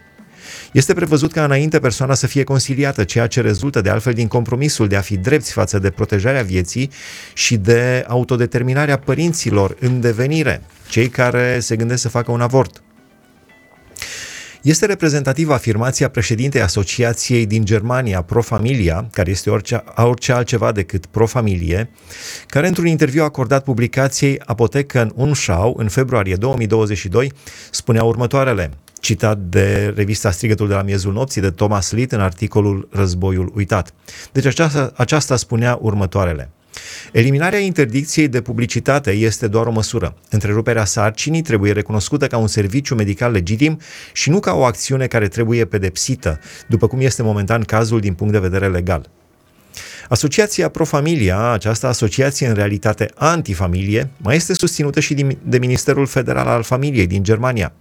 Este 0.72 0.94
prevăzut 0.94 1.32
ca 1.32 1.44
înainte 1.44 1.80
persoana 1.80 2.14
să 2.14 2.28
fie 2.28 2.44
conciliată, 2.44 3.04
ceea 3.04 3.28
ce 3.28 3.42
rezultă 3.42 3.82
de 3.82 3.90
altfel 3.90 4.14
din 4.14 4.28
compromisul 4.28 4.88
de 4.88 4.96
a 4.96 5.02
fi 5.02 5.18
drepți 5.18 5.52
față 5.52 5.80
de 5.80 5.90
protejarea 5.90 6.44
vieții 6.44 6.92
și 7.34 7.58
de 7.58 8.06
autodeterminarea 8.08 8.98
părinților 8.98 9.76
în 9.80 10.02
devenire, 10.02 10.62
cei 10.90 11.10
care 11.10 11.60
se 11.60 11.76
gândesc 11.76 12.02
să 12.02 12.10
facă 12.10 12.32
un 12.32 12.42
avort. 12.42 12.82
Este 14.62 14.86
reprezentativă 14.86 15.54
afirmația 15.54 16.10
președintei 16.10 16.62
Asociației 16.62 17.46
din 17.46 17.66
Germania, 17.66 18.22
Pro 18.22 18.42
Familia, 18.42 19.08
care 19.12 19.32
este 19.32 19.50
orice, 19.50 19.84
orice 19.96 20.32
altceva 20.32 20.72
decât 20.72 21.06
Pro 21.06 21.26
Familie, 21.26 21.90
care 22.48 22.68
într-un 22.68 22.86
interviu 22.86 23.24
acordat 23.24 23.64
publicației 23.64 24.42
Apotecă 24.46 25.02
în 25.02 25.12
Umschau 25.16 25.76
în 25.78 25.88
februarie 25.88 26.36
2022 26.36 27.34
spunea 27.72 28.04
următoarele. 28.04 28.72
citat 29.00 29.38
de 29.38 29.94
revista 29.96 30.32
Strigătul 30.32 30.68
de 30.68 30.74
la 30.74 30.82
miezul 30.82 31.14
nopții 31.14 31.42
de 31.42 31.52
Thomas 31.52 31.92
Litt 31.92 32.12
în 32.12 32.22
articolul 32.22 32.88
Războiul 32.92 33.52
uitat. 33.56 33.94
Deci 34.32 34.46
aceasta, 34.46 34.92
aceasta 34.96 35.36
spunea 35.36 35.78
următoarele. 35.82 36.50
Eliminarea 37.12 37.60
interdicției 37.60 38.28
de 38.28 38.42
publicitate 38.42 39.12
este 39.12 39.48
doar 39.48 39.66
o 39.66 39.72
măsură. 39.72 40.16
Întreruperea 40.30 40.86
sarcinii 40.86 41.42
trebuie 41.42 41.72
recunoscută 41.72 42.28
ca 42.28 42.38
un 42.38 42.48
serviciu 42.48 42.96
medical 42.96 43.32
legitim 43.32 43.80
și 44.14 44.30
nu 44.30 44.40
ca 44.40 44.54
o 44.54 44.64
acțiune 44.64 45.08
care 45.08 45.28
trebuie 45.28 45.66
pedepsită, 45.66 46.40
după 46.68 46.88
cum 46.88 47.00
este 47.00 47.24
momentan 47.24 47.62
cazul 47.64 48.00
din 48.00 48.14
punct 48.14 48.34
de 48.34 48.40
vedere 48.40 48.68
legal. 48.68 49.10
Asociația 50.10 50.70
Pro 50.70 50.86
Familia, 50.86 51.52
această 51.52 51.88
asociație 51.88 52.48
în 52.48 52.54
realitate 52.54 53.10
antifamilie, 53.16 54.10
mai 54.18 54.36
este 54.36 54.54
susținută 54.54 55.00
și 55.00 55.14
de 55.44 55.58
Ministerul 55.58 56.06
Federal 56.06 56.48
al 56.48 56.64
Familiei 56.64 57.08
din 57.08 57.24
Germania, 57.24 57.74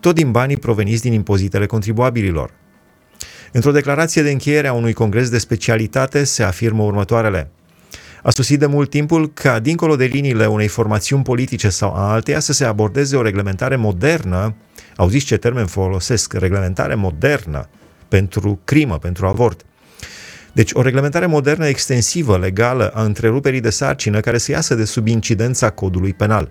tot 0.00 0.14
din 0.14 0.30
banii 0.30 0.56
proveniți 0.56 1.02
din 1.02 1.12
impozitele 1.12 1.66
contribuabililor. 1.66 2.50
Într-o 3.52 3.70
declarație 3.70 4.22
de 4.22 4.30
încheiere 4.30 4.68
a 4.68 4.72
unui 4.72 4.92
congres 4.92 5.28
de 5.28 5.38
specialitate 5.38 6.24
se 6.24 6.42
afirmă 6.42 6.82
următoarele. 6.82 7.50
A 8.22 8.30
sosit 8.30 8.58
de 8.58 8.66
mult 8.66 8.90
timpul 8.90 9.32
ca, 9.32 9.58
dincolo 9.58 9.96
de 9.96 10.04
liniile 10.04 10.46
unei 10.46 10.68
formațiuni 10.68 11.22
politice 11.22 11.68
sau 11.68 11.94
a 11.94 12.12
alteia, 12.12 12.40
să 12.40 12.52
se 12.52 12.64
abordeze 12.64 13.16
o 13.16 13.22
reglementare 13.22 13.76
modernă, 13.76 14.54
auziți 14.96 15.24
ce 15.24 15.36
termen 15.36 15.66
folosesc, 15.66 16.32
reglementare 16.32 16.94
modernă 16.94 17.68
pentru 18.08 18.60
crimă, 18.64 18.98
pentru 18.98 19.26
avort, 19.26 19.64
deci 20.56 20.70
o 20.72 20.82
reglementare 20.82 21.26
modernă 21.26 21.66
extensivă, 21.66 22.38
legală, 22.38 22.88
a 22.88 23.02
întreruperii 23.02 23.60
de 23.60 23.70
sarcină 23.70 24.20
care 24.20 24.38
să 24.38 24.50
iasă 24.50 24.74
de 24.74 24.84
sub 24.84 25.06
incidența 25.06 25.70
codului 25.70 26.12
penal. 26.12 26.50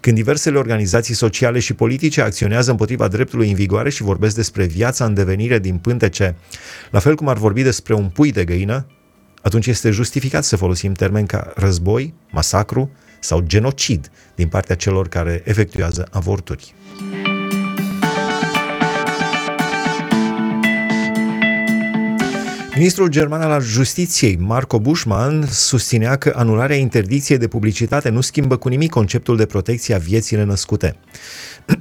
Când 0.00 0.16
diversele 0.16 0.58
organizații 0.58 1.14
sociale 1.14 1.58
și 1.58 1.74
politice 1.74 2.20
acționează 2.20 2.70
împotriva 2.70 3.08
dreptului 3.08 3.48
în 3.48 3.54
vigoare 3.54 3.90
și 3.90 4.02
vorbesc 4.02 4.34
despre 4.34 4.64
viața 4.64 5.04
în 5.04 5.14
devenire 5.14 5.58
din 5.58 5.76
pântece, 5.76 6.36
la 6.90 6.98
fel 6.98 7.14
cum 7.14 7.28
ar 7.28 7.36
vorbi 7.36 7.62
despre 7.62 7.94
un 7.94 8.08
pui 8.08 8.32
de 8.32 8.44
găină, 8.44 8.86
atunci 9.42 9.66
este 9.66 9.90
justificat 9.90 10.44
să 10.44 10.56
folosim 10.56 10.92
termeni 10.92 11.26
ca 11.26 11.52
război, 11.56 12.14
masacru 12.30 12.90
sau 13.20 13.40
genocid 13.40 14.10
din 14.34 14.48
partea 14.48 14.76
celor 14.76 15.08
care 15.08 15.42
efectuează 15.44 16.08
avorturi. 16.10 16.74
Ministrul 22.74 23.08
german 23.08 23.40
al 23.40 23.62
justiției, 23.62 24.36
Marco 24.36 24.80
Buschmann, 24.80 25.46
susținea 25.46 26.16
că 26.16 26.32
anularea 26.36 26.76
interdicției 26.76 27.38
de 27.38 27.48
publicitate 27.48 28.08
nu 28.08 28.20
schimbă 28.20 28.56
cu 28.56 28.68
nimic 28.68 28.90
conceptul 28.90 29.36
de 29.36 29.46
protecție 29.46 29.94
a 29.94 29.98
vieții 29.98 30.36
nenăscute. 30.36 30.96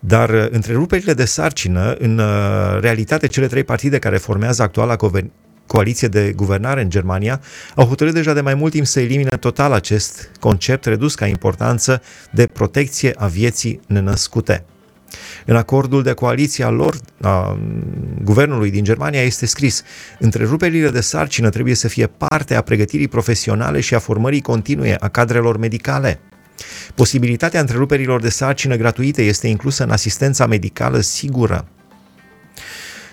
Dar 0.00 0.30
uh, 0.30 0.46
întreruperile 0.50 1.14
de 1.14 1.24
sarcină, 1.24 1.94
în 1.98 2.18
uh, 2.18 2.78
realitate, 2.80 3.26
cele 3.26 3.46
trei 3.46 3.64
partide 3.64 3.98
care 3.98 4.16
formează 4.16 4.62
actuala 4.62 4.96
coaliție 5.74 6.08
de 6.08 6.32
guvernare 6.36 6.82
în 6.82 6.90
Germania 6.90 7.40
au 7.74 7.86
hotărât 7.86 8.14
deja 8.14 8.32
de 8.32 8.40
mai 8.40 8.54
mult 8.54 8.72
timp 8.72 8.86
să 8.86 9.00
elimine 9.00 9.36
total 9.40 9.72
acest 9.72 10.30
concept 10.40 10.84
redus 10.84 11.14
ca 11.14 11.26
importanță 11.26 12.02
de 12.30 12.46
protecție 12.46 13.14
a 13.16 13.26
vieții 13.26 13.80
nenăscute. 13.86 14.64
În 15.46 15.56
acordul 15.56 16.02
de 16.02 16.12
coaliție 16.12 16.64
al 16.64 16.74
lor, 16.74 16.96
a 17.20 17.58
guvernului 18.22 18.70
din 18.70 18.84
Germania, 18.84 19.22
este 19.22 19.46
scris 19.46 19.82
întreruperile 20.18 20.90
de 20.90 21.00
sarcină 21.00 21.48
trebuie 21.48 21.74
să 21.74 21.88
fie 21.88 22.06
parte 22.06 22.54
a 22.54 22.60
pregătirii 22.60 23.08
profesionale 23.08 23.80
și 23.80 23.94
a 23.94 23.98
formării 23.98 24.40
continue 24.40 24.96
a 25.00 25.08
cadrelor 25.08 25.56
medicale. 25.56 26.20
Posibilitatea 26.94 27.60
întreruperilor 27.60 28.20
de 28.20 28.28
sarcină 28.28 28.76
gratuite 28.76 29.22
este 29.22 29.46
inclusă 29.46 29.82
în 29.82 29.90
asistența 29.90 30.46
medicală 30.46 31.00
sigură. 31.00 31.68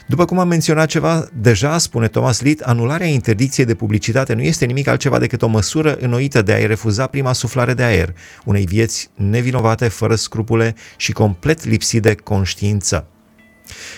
După 0.08 0.26
cum 0.26 0.40
am 0.40 0.48
menționat 0.48 0.88
ceva 0.88 1.28
deja, 1.34 1.78
spune 1.78 2.08
Thomas 2.08 2.42
Litt, 2.42 2.62
anularea 2.62 3.08
interdicției 3.08 3.66
de 3.66 3.76
publicitate 3.76 4.34
nu 4.34 4.42
este 4.42 4.66
nimic 4.66 4.88
altceva 4.88 5.20
decât 5.20 5.42
o 5.42 5.48
măsură 5.48 5.98
înnoită 6.00 6.42
de 6.42 6.54
a-i 6.54 6.68
refuza 6.68 7.08
prima 7.08 7.34
suflare 7.34 7.74
de 7.74 7.84
aer, 7.84 8.16
unei 8.46 8.66
vieți 8.66 9.10
nevinovate, 9.16 9.88
fără 9.88 10.16
scrupule 10.16 10.76
și 10.98 11.12
complet 11.12 11.66
lipsit 11.66 12.02
de 12.02 12.16
conștiință. 12.16 13.06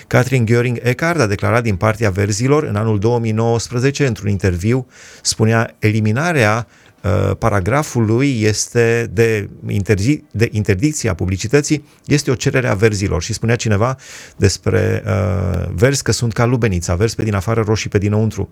Catherine 0.07 0.45
Göring 0.45 0.77
Eckhart 0.81 1.19
a 1.19 1.25
declarat 1.25 1.63
din 1.63 1.75
partea 1.75 2.09
verzilor 2.09 2.63
în 2.63 2.75
anul 2.75 2.99
2019 2.99 4.05
într-un 4.05 4.29
interviu, 4.29 4.87
spunea 5.21 5.75
eliminarea 5.79 6.67
Uh, 6.67 6.92
paragraful 7.37 8.05
lui 8.05 8.41
este 8.41 9.09
de, 9.13 9.49
interzi, 9.67 10.23
de 10.31 10.49
interdicția 10.51 11.13
publicității, 11.13 11.85
este 12.05 12.31
o 12.31 12.35
cerere 12.35 12.67
a 12.67 12.73
verzilor 12.73 13.21
și 13.21 13.33
spunea 13.33 13.55
cineva 13.55 13.97
despre 14.37 15.03
uh, 15.05 15.69
verzi 15.73 16.03
că 16.03 16.11
sunt 16.11 16.33
ca 16.33 16.45
lubenița, 16.45 16.95
verzi 16.95 17.15
pe 17.15 17.23
din 17.23 17.33
afară, 17.33 17.63
roșii 17.65 17.89
pe 17.89 17.97
dinăuntru. 17.97 18.49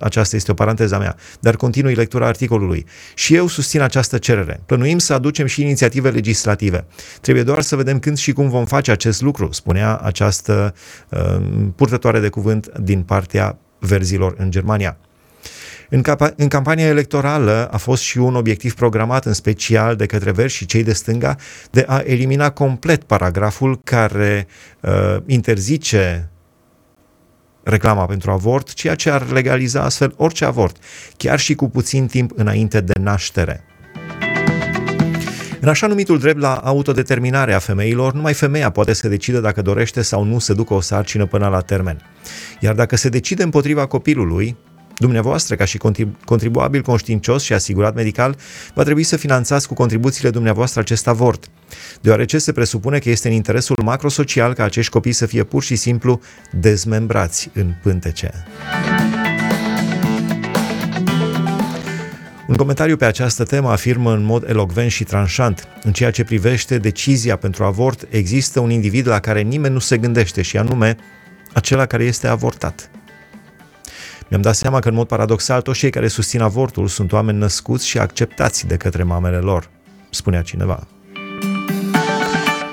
Aceasta 0.00 0.36
este 0.36 0.50
o 0.50 0.54
paranteză 0.54 0.98
mea. 0.98 1.16
Dar 1.40 1.56
continui 1.56 1.94
lectura 1.94 2.26
articolului. 2.26 2.86
Și 3.14 3.34
eu 3.34 3.46
susțin 3.46 3.80
această 3.80 4.18
cerere. 4.18 4.60
Plănuim 4.66 4.98
să 4.98 5.12
aducem 5.12 5.46
și 5.46 5.62
inițiative 5.62 6.10
legislative. 6.10 6.86
Trebuie 7.20 7.44
doar 7.44 7.60
să 7.60 7.76
vedem 7.76 7.98
când 7.98 8.16
și 8.16 8.32
cum 8.32 8.48
vom 8.48 8.64
face 8.64 8.90
acest 8.90 9.20
lucru, 9.20 9.52
spunea 9.52 9.96
această 9.96 10.74
uh, 11.08 11.36
purtătoare 11.76 12.20
de 12.20 12.28
cuvânt 12.28 12.78
din 12.78 13.02
partea 13.02 13.58
verzilor 13.78 14.34
în 14.38 14.50
Germania. 14.50 14.98
În, 15.90 16.02
capa- 16.02 16.34
în 16.36 16.48
campania 16.48 16.86
electorală 16.86 17.68
a 17.72 17.76
fost 17.76 18.02
și 18.02 18.18
un 18.18 18.34
obiectiv 18.34 18.74
programat 18.74 19.24
în 19.24 19.32
special 19.32 19.96
de 19.96 20.06
către 20.06 20.30
Verzi 20.30 20.56
și 20.56 20.66
cei 20.66 20.82
de 20.82 20.92
stânga 20.92 21.36
de 21.70 21.84
a 21.86 22.02
elimina 22.04 22.50
complet 22.50 23.02
paragraful 23.02 23.80
care 23.84 24.46
uh, 24.80 25.16
interzice 25.26 26.30
reclama 27.62 28.06
pentru 28.06 28.30
avort, 28.30 28.72
ceea 28.72 28.94
ce 28.94 29.10
ar 29.10 29.30
legaliza 29.30 29.82
astfel 29.82 30.14
orice 30.16 30.44
avort, 30.44 30.76
chiar 31.16 31.38
și 31.38 31.54
cu 31.54 31.68
puțin 31.68 32.06
timp 32.06 32.30
înainte 32.34 32.80
de 32.80 32.92
naștere. 33.00 33.64
În 35.60 35.68
așa 35.68 35.86
numitul 35.86 36.18
drept 36.18 36.38
la 36.38 36.54
autodeterminare 36.54 37.52
a 37.54 37.58
femeilor, 37.58 38.12
numai 38.12 38.34
femeia 38.34 38.70
poate 38.70 38.92
să 38.92 39.08
decide 39.08 39.40
dacă 39.40 39.62
dorește 39.62 40.02
sau 40.02 40.24
nu 40.24 40.38
să 40.38 40.54
ducă 40.54 40.74
o 40.74 40.80
sarcină 40.80 41.26
până 41.26 41.48
la 41.48 41.60
termen. 41.60 42.02
Iar 42.60 42.74
dacă 42.74 42.96
se 42.96 43.08
decide 43.08 43.42
împotriva 43.42 43.86
copilului, 43.86 44.56
Dumneavoastră, 44.98 45.54
ca 45.54 45.64
și 45.64 45.78
contribuabil 46.24 46.82
conștiincios 46.82 47.42
și 47.42 47.52
asigurat 47.52 47.94
medical, 47.94 48.36
va 48.74 48.82
trebui 48.82 49.02
să 49.02 49.16
finanțați 49.16 49.68
cu 49.68 49.74
contribuțiile 49.74 50.30
dumneavoastră 50.30 50.80
acest 50.80 51.06
avort, 51.06 51.50
deoarece 52.00 52.38
se 52.38 52.52
presupune 52.52 52.98
că 52.98 53.10
este 53.10 53.28
în 53.28 53.34
interesul 53.34 53.76
macrosocial 53.84 54.54
ca 54.54 54.64
acești 54.64 54.92
copii 54.92 55.12
să 55.12 55.26
fie 55.26 55.44
pur 55.44 55.62
și 55.62 55.76
simplu 55.76 56.20
dezmembrați 56.52 57.50
în 57.54 57.74
pântece. 57.82 58.30
Un 62.48 62.54
comentariu 62.56 62.96
pe 62.96 63.04
această 63.04 63.44
temă 63.44 63.70
afirmă 63.70 64.12
în 64.12 64.22
mod 64.22 64.48
elocvent 64.48 64.90
și 64.90 65.04
tranșant. 65.04 65.68
În 65.82 65.92
ceea 65.92 66.10
ce 66.10 66.24
privește 66.24 66.78
decizia 66.78 67.36
pentru 67.36 67.64
avort, 67.64 68.06
există 68.10 68.60
un 68.60 68.70
individ 68.70 69.06
la 69.06 69.20
care 69.20 69.40
nimeni 69.40 69.72
nu 69.72 69.80
se 69.80 69.98
gândește 69.98 70.42
și 70.42 70.56
anume 70.56 70.96
acela 71.52 71.86
care 71.86 72.04
este 72.04 72.26
avortat. 72.26 72.90
Mi-am 74.28 74.42
dat 74.42 74.54
seama 74.54 74.78
că, 74.78 74.88
în 74.88 74.94
mod 74.94 75.06
paradoxal, 75.06 75.60
toți 75.60 75.78
cei 75.78 75.90
care 75.90 76.08
susțin 76.08 76.40
avortul 76.40 76.86
sunt 76.86 77.12
oameni 77.12 77.38
născuți 77.38 77.86
și 77.86 77.98
acceptați 77.98 78.66
de 78.66 78.76
către 78.76 79.02
mamele 79.02 79.36
lor, 79.36 79.70
spunea 80.10 80.42
cineva. 80.42 80.86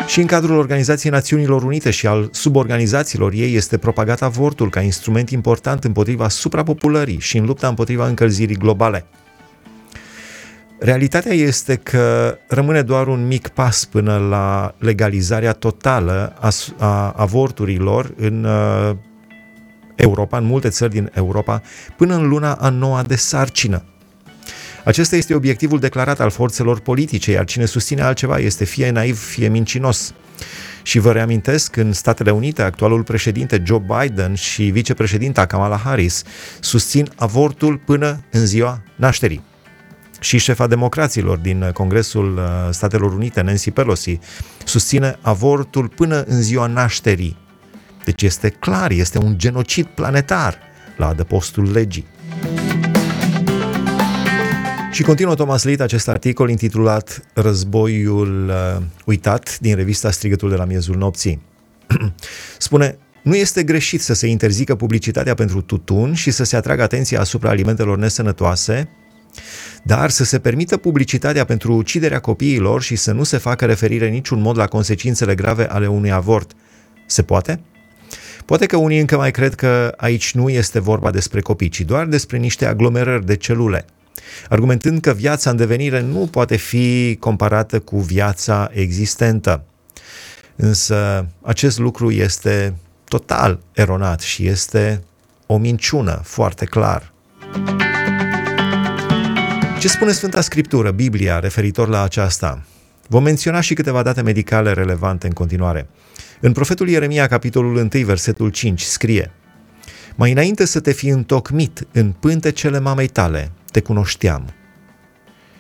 Și 0.08 0.20
în 0.20 0.26
cadrul 0.26 0.58
Organizației 0.58 1.12
Națiunilor 1.12 1.64
Unite 1.64 1.92
și 1.92 2.08
al 2.08 2.30
suborganizațiilor 2.32 3.34
ei 3.34 3.56
este 3.56 3.78
propagat 3.78 4.22
avortul 4.22 4.70
ca 4.70 4.82
instrument 4.82 5.30
important 5.30 5.84
împotriva 5.84 6.30
suprapopulării 6.30 7.20
și 7.20 7.38
în 7.38 7.46
lupta 7.46 7.68
împotriva 7.68 8.08
încălzirii 8.08 8.56
globale. 8.56 9.06
Realitatea 10.80 11.34
este 11.34 11.76
că 11.76 12.38
rămâne 12.48 12.82
doar 12.82 13.08
un 13.08 13.28
mic 13.28 13.48
pas 13.48 13.86
până 13.86 14.18
la 14.18 14.76
legalizarea 14.78 15.54
totală 15.54 16.36
a, 16.40 16.50
a 16.78 17.12
avorturilor 17.12 18.14
în 18.18 18.44
uh, 18.44 18.96
Europa, 19.96 20.38
în 20.38 20.46
multe 20.46 20.70
țări 20.70 20.92
din 20.92 21.12
Europa, 21.14 21.62
până 21.98 22.16
în 22.16 22.28
luna 22.28 22.54
a 22.54 22.70
noua 22.70 23.04
de 23.04 23.16
sarcină. 23.16 23.84
Acesta 24.86 25.16
este 25.16 25.36
obiectivul 25.36 25.80
declarat 25.80 26.20
al 26.20 26.30
forțelor 26.30 26.80
politice, 26.80 27.32
iar 27.32 27.46
cine 27.46 27.66
susține 27.66 28.02
altceva 28.02 28.38
este 28.38 28.64
fie 28.64 28.90
naiv, 28.90 29.20
fie 29.20 29.48
mincinos. 29.48 30.14
Și 30.84 31.00
vă 31.00 31.12
reamintesc, 31.12 31.76
în 31.76 31.94
Statele 31.94 32.32
Unite, 32.32 32.62
actualul 32.62 33.04
președinte 33.04 33.64
Joe 33.66 33.86
Biden 34.00 34.34
și 34.34 34.64
vicepreședinta 34.64 35.46
Kamala 35.46 35.78
Harris 35.78 36.24
susțin 36.60 37.10
avortul 37.16 37.78
până 37.78 38.24
în 38.32 38.46
ziua 38.46 38.82
nașterii. 38.96 39.42
Și 40.20 40.38
șefa 40.38 40.68
democraților 40.68 41.38
din 41.38 41.70
Congresul 41.74 42.38
uh, 42.38 42.44
Statelor 42.70 43.14
Unite, 43.14 43.42
Nancy 43.42 43.72
Pelosi, 43.72 44.20
susține 44.64 45.18
avortul 45.22 45.88
până 45.88 46.24
în 46.24 46.42
ziua 46.42 46.68
nașterii 46.68 47.38
deci 48.06 48.22
este 48.22 48.50
clar, 48.50 48.92
este 48.92 49.18
un 49.18 49.38
genocid 49.38 49.86
planetar 49.86 50.60
la 50.98 51.08
adăpostul 51.08 51.72
legii. 51.72 52.06
Și 54.92 55.04
continuă 55.04 55.36
Thomas 55.36 55.64
Lit 55.64 55.82
acest 55.82 56.08
articol 56.08 56.50
intitulat 56.50 57.22
Războiul 57.34 58.48
uh, 58.48 58.84
uitat 59.06 59.60
din 59.60 59.76
revista 59.76 60.12
Strigătul 60.12 60.50
de 60.50 60.56
la 60.56 60.66
miezul 60.66 60.96
nopții. 60.96 61.42
Spune, 62.58 62.98
nu 63.22 63.36
este 63.36 63.64
greșit 63.64 64.02
să 64.02 64.14
se 64.14 64.28
interzică 64.28 64.76
publicitatea 64.76 65.34
pentru 65.34 65.62
tutun 65.62 66.14
și 66.14 66.32
să 66.32 66.44
se 66.44 66.56
atragă 66.56 66.82
atenția 66.82 67.20
asupra 67.20 67.50
alimentelor 67.50 67.98
nesănătoase, 67.98 68.90
dar 69.84 70.10
să 70.10 70.24
se 70.24 70.40
permită 70.40 70.78
publicitatea 70.78 71.46
pentru 71.46 71.74
uciderea 71.74 72.20
copiilor 72.20 72.82
și 72.82 72.96
să 72.96 73.12
nu 73.12 73.24
se 73.24 73.38
facă 73.38 73.66
referire 73.66 74.08
niciun 74.08 74.42
mod 74.42 74.58
la 74.58 74.68
consecințele 74.68 75.36
grave 75.36 75.70
ale 75.70 75.88
unui 75.88 76.12
avort. 76.12 76.52
Se 77.06 77.24
poate? 77.24 77.60
Poate 78.46 78.66
că 78.66 78.78
unii 78.78 79.00
încă 79.00 79.18
mai 79.18 79.32
cred 79.32 79.56
că 79.56 79.94
aici 79.98 80.34
nu 80.34 80.50
este 80.50 80.80
vorba 80.80 81.12
despre 81.12 81.42
copii, 81.42 81.70
ci 81.70 81.82
doar 81.82 82.06
despre 82.06 82.38
niște 82.38 82.66
aglomerări 82.66 83.26
de 83.26 83.36
celule, 83.36 83.86
argumentând 84.50 85.02
că 85.02 85.14
viața 85.14 85.50
în 85.50 85.56
devenire 85.56 86.02
nu 86.02 86.28
poate 86.32 86.56
fi 86.56 87.16
comparată 87.20 87.80
cu 87.80 88.00
viața 88.00 88.70
existentă. 88.74 89.64
Însă 90.56 91.28
acest 91.42 91.80
lucru 91.80 92.12
este 92.12 92.74
total 93.08 93.60
eronat 93.72 94.20
și 94.20 94.48
este 94.48 95.04
o 95.46 95.58
minciună 95.58 96.22
foarte 96.24 96.66
clar. 96.66 97.14
Ce 99.80 99.88
spune 99.88 100.12
Sfânta 100.12 100.42
Scriptură, 100.42 100.92
Biblia, 100.92 101.40
referitor 101.40 101.88
la 101.88 102.04
aceasta? 102.04 102.66
Vom 103.08 103.24
menționa 103.24 103.60
și 103.60 103.74
câteva 103.74 104.04
date 104.04 104.22
medicale 104.22 104.74
relevante 104.74 105.28
în 105.28 105.34
continuare. 105.34 105.88
În 106.40 106.52
profetul 106.52 106.90
Ieremia, 106.90 107.28
capitolul 107.28 107.76
1, 107.76 108.06
versetul 108.06 108.50
5, 108.50 108.82
scrie 108.82 109.32
Mai 110.16 110.32
înainte 110.32 110.66
să 110.66 110.80
te 110.80 110.92
fi 110.92 111.08
întocmit 111.08 111.88
în 111.92 112.12
pântecele 112.12 112.80
mamei 112.80 113.08
tale, 113.08 113.52
te 113.72 113.80
cunoșteam. 113.80 114.54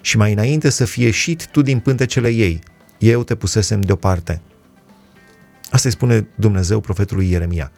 Și 0.01 0.17
mai 0.17 0.31
înainte 0.31 0.69
să 0.69 0.85
fie 0.85 1.05
ieșit 1.05 1.47
tu 1.47 1.61
din 1.61 1.79
pântecele 1.79 2.29
ei, 2.29 2.59
eu 2.97 3.23
te 3.23 3.35
pusesem 3.35 3.81
deoparte. 3.81 4.41
Asta 5.69 5.87
îi 5.87 5.93
spune 5.93 6.27
Dumnezeu 6.35 6.79
profetului 6.79 7.29
Ieremia. 7.29 7.71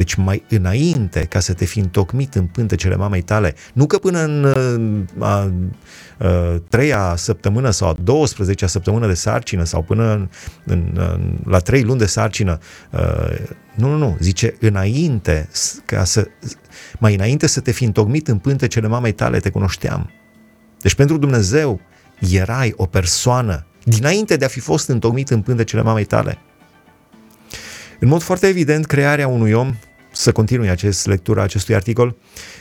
Deci 0.00 0.14
mai 0.14 0.42
înainte 0.48 1.24
ca 1.24 1.40
să 1.40 1.52
te 1.52 1.64
fi 1.64 1.78
întocmit 1.78 2.34
în 2.34 2.46
pântecele 2.46 2.96
mamei 2.96 3.22
tale, 3.22 3.54
nu 3.72 3.86
că 3.86 3.98
până 3.98 4.22
în 4.22 4.44
a, 5.18 5.26
a, 5.26 5.52
a 6.26 6.60
treia 6.68 7.14
săptămână 7.16 7.70
sau 7.70 7.88
a 7.88 7.96
12-a 7.96 8.66
săptămână 8.66 9.06
de 9.06 9.14
sarcină 9.14 9.64
sau 9.64 9.82
până 9.82 10.12
în, 10.12 10.28
în, 10.64 10.90
în, 10.94 11.38
la 11.44 11.58
trei 11.58 11.82
luni 11.82 11.98
de 11.98 12.06
sarcină, 12.06 12.58
a, 12.90 12.98
nu, 13.74 13.88
nu, 13.88 13.96
nu, 13.96 14.16
zice 14.20 14.54
înainte, 14.60 15.48
ca 15.84 16.04
să, 16.04 16.28
mai 16.98 17.14
înainte 17.14 17.46
să 17.46 17.60
te 17.60 17.70
fi 17.70 17.84
întocmit 17.84 18.28
în 18.28 18.38
pântecele 18.38 18.86
mamei 18.86 19.12
tale, 19.12 19.38
te 19.38 19.50
cunoșteam. 19.50 20.10
Deci 20.80 20.94
pentru 20.94 21.16
Dumnezeu 21.16 21.80
erai 22.30 22.72
o 22.76 22.86
persoană 22.86 23.66
dinainte 23.84 24.36
de 24.36 24.44
a 24.44 24.48
fi 24.48 24.60
fost 24.60 24.88
întocmit 24.88 25.30
în 25.30 25.42
pântecele 25.42 25.82
mamei 25.82 26.04
tale. 26.04 26.38
În 27.98 28.08
mod 28.08 28.22
foarte 28.22 28.46
evident, 28.46 28.86
crearea 28.86 29.28
unui 29.28 29.52
om, 29.52 29.74
să 30.20 30.32
continui 30.32 30.70
acest 30.70 31.06
lectura 31.06 31.42
acestui 31.42 31.74
articol, 31.74 32.16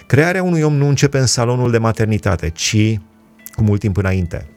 crearea 0.05 0.43
unui 0.43 0.61
om 0.61 0.73
nu 0.73 0.87
începe 0.87 1.17
în 1.17 1.25
salonul 1.25 1.71
de 1.71 1.77
maternitate, 1.77 2.49
ci 2.49 2.99
cu 3.55 3.63
mult 3.63 3.79
timp 3.79 3.97
înainte. 3.97 4.47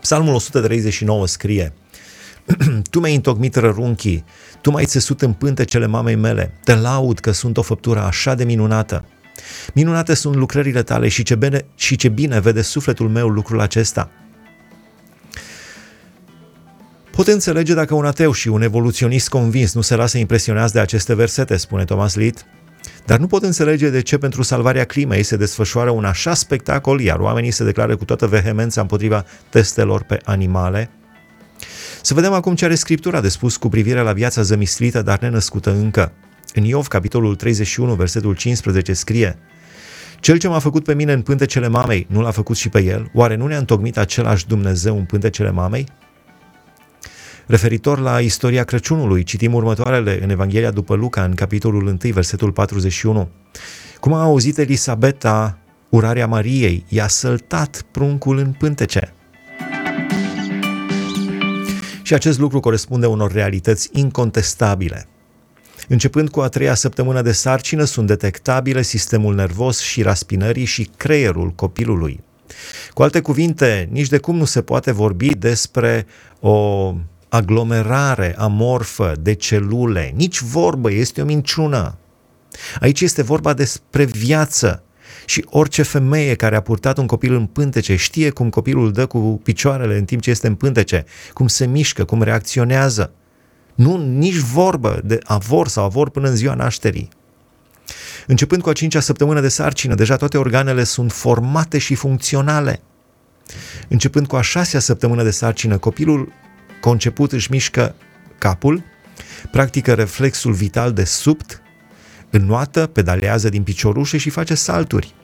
Psalmul 0.00 0.34
139 0.34 1.26
scrie 1.26 1.72
Tu 2.90 3.00
mi-ai 3.00 3.14
întocmit 3.14 3.54
rărunchii, 3.54 4.24
tu 4.60 4.70
m-ai 4.70 4.84
țesut 4.84 5.22
în 5.22 5.32
pântecele 5.32 5.86
mamei 5.86 6.14
mele, 6.14 6.54
te 6.64 6.74
laud 6.74 7.18
că 7.18 7.30
sunt 7.30 7.56
o 7.56 7.62
făptură 7.62 8.00
așa 8.00 8.34
de 8.34 8.44
minunată. 8.44 9.04
Minunate 9.74 10.14
sunt 10.14 10.34
lucrările 10.34 10.82
tale 10.82 11.08
și 11.08 11.22
ce 11.22 11.34
bine, 11.34 11.64
și 11.74 11.96
ce 11.96 12.08
bine 12.08 12.40
vede 12.40 12.62
sufletul 12.62 13.08
meu 13.08 13.28
lucrul 13.28 13.60
acesta. 13.60 14.10
Pot 17.22 17.32
înțelege 17.32 17.74
dacă 17.74 17.94
un 17.94 18.04
ateu 18.04 18.32
și 18.32 18.48
un 18.48 18.62
evoluționist 18.62 19.28
convins 19.28 19.74
nu 19.74 19.80
se 19.80 19.94
lasă 19.94 20.18
impresionați 20.18 20.72
de 20.72 20.80
aceste 20.80 21.14
versete, 21.14 21.56
spune 21.56 21.84
Thomas 21.84 22.14
Litt, 22.14 22.46
dar 23.06 23.18
nu 23.18 23.26
pot 23.26 23.42
înțelege 23.42 23.90
de 23.90 24.00
ce 24.00 24.18
pentru 24.18 24.42
salvarea 24.42 24.84
climei 24.84 25.22
se 25.22 25.36
desfășoară 25.36 25.90
un 25.90 26.04
așa 26.04 26.34
spectacol, 26.34 27.00
iar 27.00 27.18
oamenii 27.18 27.50
se 27.50 27.64
declară 27.64 27.96
cu 27.96 28.04
toată 28.04 28.26
vehemența 28.26 28.80
împotriva 28.80 29.24
testelor 29.48 30.02
pe 30.02 30.20
animale. 30.24 30.90
Să 32.00 32.14
vedem 32.14 32.32
acum 32.32 32.54
ce 32.54 32.64
are 32.64 32.74
Scriptura 32.74 33.20
de 33.20 33.28
spus 33.28 33.56
cu 33.56 33.68
privire 33.68 34.00
la 34.00 34.12
viața 34.12 34.42
zămislită, 34.42 35.02
dar 35.02 35.18
nenăscută 35.18 35.70
încă. 35.70 36.12
În 36.54 36.64
Iov, 36.64 36.86
capitolul 36.86 37.34
31, 37.34 37.94
versetul 37.94 38.34
15, 38.34 38.92
scrie 38.92 39.38
Cel 40.20 40.38
ce 40.38 40.48
m-a 40.48 40.58
făcut 40.58 40.84
pe 40.84 40.94
mine 40.94 41.12
în 41.12 41.22
pântecele 41.22 41.68
mamei, 41.68 42.06
nu 42.10 42.20
l-a 42.20 42.30
făcut 42.30 42.56
și 42.56 42.68
pe 42.68 42.82
el? 42.82 43.10
Oare 43.14 43.34
nu 43.34 43.46
ne-a 43.46 43.58
întocmit 43.58 43.98
același 43.98 44.46
Dumnezeu 44.46 44.96
în 44.96 45.04
pântecele 45.04 45.50
mamei? 45.50 45.86
Referitor 47.46 47.98
la 47.98 48.20
istoria 48.20 48.64
Crăciunului, 48.64 49.22
citim 49.22 49.54
următoarele 49.54 50.22
în 50.22 50.30
Evanghelia 50.30 50.70
după 50.70 50.94
Luca, 50.94 51.24
în 51.24 51.34
capitolul 51.34 51.86
1, 51.86 51.96
versetul 52.12 52.52
41. 52.52 53.28
Cum 54.00 54.12
a 54.12 54.22
auzit 54.22 54.58
Elisabeta 54.58 55.58
urarea 55.88 56.26
Mariei, 56.26 56.84
i-a 56.88 57.08
săltat 57.08 57.82
pruncul 57.90 58.38
în 58.38 58.52
pântece. 58.52 59.14
Și 62.02 62.14
acest 62.14 62.38
lucru 62.38 62.60
corespunde 62.60 63.06
unor 63.06 63.32
realități 63.32 63.88
incontestabile. 63.92 65.06
Începând 65.88 66.28
cu 66.28 66.40
a 66.40 66.48
treia 66.48 66.74
săptămână 66.74 67.22
de 67.22 67.32
sarcină, 67.32 67.84
sunt 67.84 68.06
detectabile 68.06 68.82
sistemul 68.82 69.34
nervos 69.34 69.80
și 69.80 70.02
raspinării 70.02 70.64
și 70.64 70.90
creierul 70.96 71.50
copilului. 71.50 72.20
Cu 72.94 73.02
alte 73.02 73.20
cuvinte, 73.20 73.88
nici 73.90 74.08
de 74.08 74.18
cum 74.18 74.36
nu 74.36 74.44
se 74.44 74.62
poate 74.62 74.92
vorbi 74.92 75.34
despre 75.34 76.06
o 76.40 76.94
aglomerare 77.32 78.34
amorfă 78.38 79.14
de 79.20 79.32
celule. 79.32 80.12
Nici 80.16 80.40
vorbă, 80.40 80.92
este 80.92 81.22
o 81.22 81.24
minciună. 81.24 81.96
Aici 82.80 83.00
este 83.00 83.22
vorba 83.22 83.52
despre 83.52 84.04
viață. 84.04 84.82
Și 85.24 85.44
orice 85.48 85.82
femeie 85.82 86.34
care 86.34 86.56
a 86.56 86.60
purtat 86.60 86.98
un 86.98 87.06
copil 87.06 87.34
în 87.34 87.46
pântece 87.46 87.96
știe 87.96 88.30
cum 88.30 88.50
copilul 88.50 88.92
dă 88.92 89.06
cu 89.06 89.40
picioarele 89.42 89.98
în 89.98 90.04
timp 90.04 90.22
ce 90.22 90.30
este 90.30 90.46
în 90.46 90.54
pântece, 90.54 91.04
cum 91.32 91.46
se 91.46 91.66
mișcă, 91.66 92.04
cum 92.04 92.22
reacționează. 92.22 93.12
Nu, 93.74 93.96
nici 93.96 94.38
vorbă 94.38 95.00
de 95.04 95.18
avor 95.22 95.68
sau 95.68 95.84
avor 95.84 96.10
până 96.10 96.28
în 96.28 96.36
ziua 96.36 96.54
nașterii. 96.54 97.08
Începând 98.26 98.62
cu 98.62 98.68
a 98.68 98.72
cincea 98.72 99.00
săptămână 99.00 99.40
de 99.40 99.48
sarcină, 99.48 99.94
deja 99.94 100.16
toate 100.16 100.38
organele 100.38 100.84
sunt 100.84 101.12
formate 101.12 101.78
și 101.78 101.94
funcționale. 101.94 102.80
Începând 103.88 104.26
cu 104.26 104.36
a 104.36 104.40
șasea 104.40 104.80
săptămână 104.80 105.22
de 105.22 105.30
sarcină, 105.30 105.78
copilul 105.78 106.32
conceput 106.82 107.32
își 107.32 107.50
mișcă 107.50 107.94
capul, 108.38 108.84
practică 109.50 109.94
reflexul 109.94 110.52
vital 110.52 110.92
de 110.92 111.04
subt, 111.04 111.62
înnoată, 112.30 112.86
pedalează 112.86 113.48
din 113.48 113.62
piciorușe 113.62 114.18
și 114.18 114.30
face 114.30 114.54
salturi. 114.54 115.14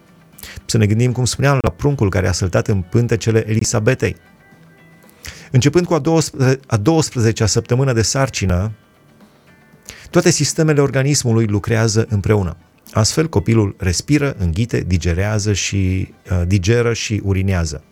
Să 0.65 0.79
ne 0.79 0.87
gândim, 0.87 1.13
cum 1.13 1.25
spuneam, 1.25 1.59
la 1.61 1.71
pruncul 1.71 2.11
care 2.11 2.29
a 2.29 2.33
săltat 2.33 2.69
în 2.69 2.81
pântecele 2.81 3.49
Elisabetei. 3.49 4.17
Începând 5.51 5.87
cu 5.87 5.95
a 5.95 5.99
12, 5.99 6.61
a 6.67 6.77
12 6.77 7.47
săptămână 7.47 7.93
de 7.93 8.03
sarcină, 8.03 8.73
toate 10.11 10.31
sistemele 10.31 10.81
organismului 10.81 11.47
lucrează 11.47 12.07
împreună. 12.09 12.57
Astfel, 12.93 13.29
copilul 13.29 13.75
respiră, 13.79 14.35
înghite, 14.39 14.85
digerează 14.87 15.53
și 15.53 16.09
uh, 16.31 16.43
digeră 16.47 16.93
și 16.93 17.21
urinează. 17.25 17.83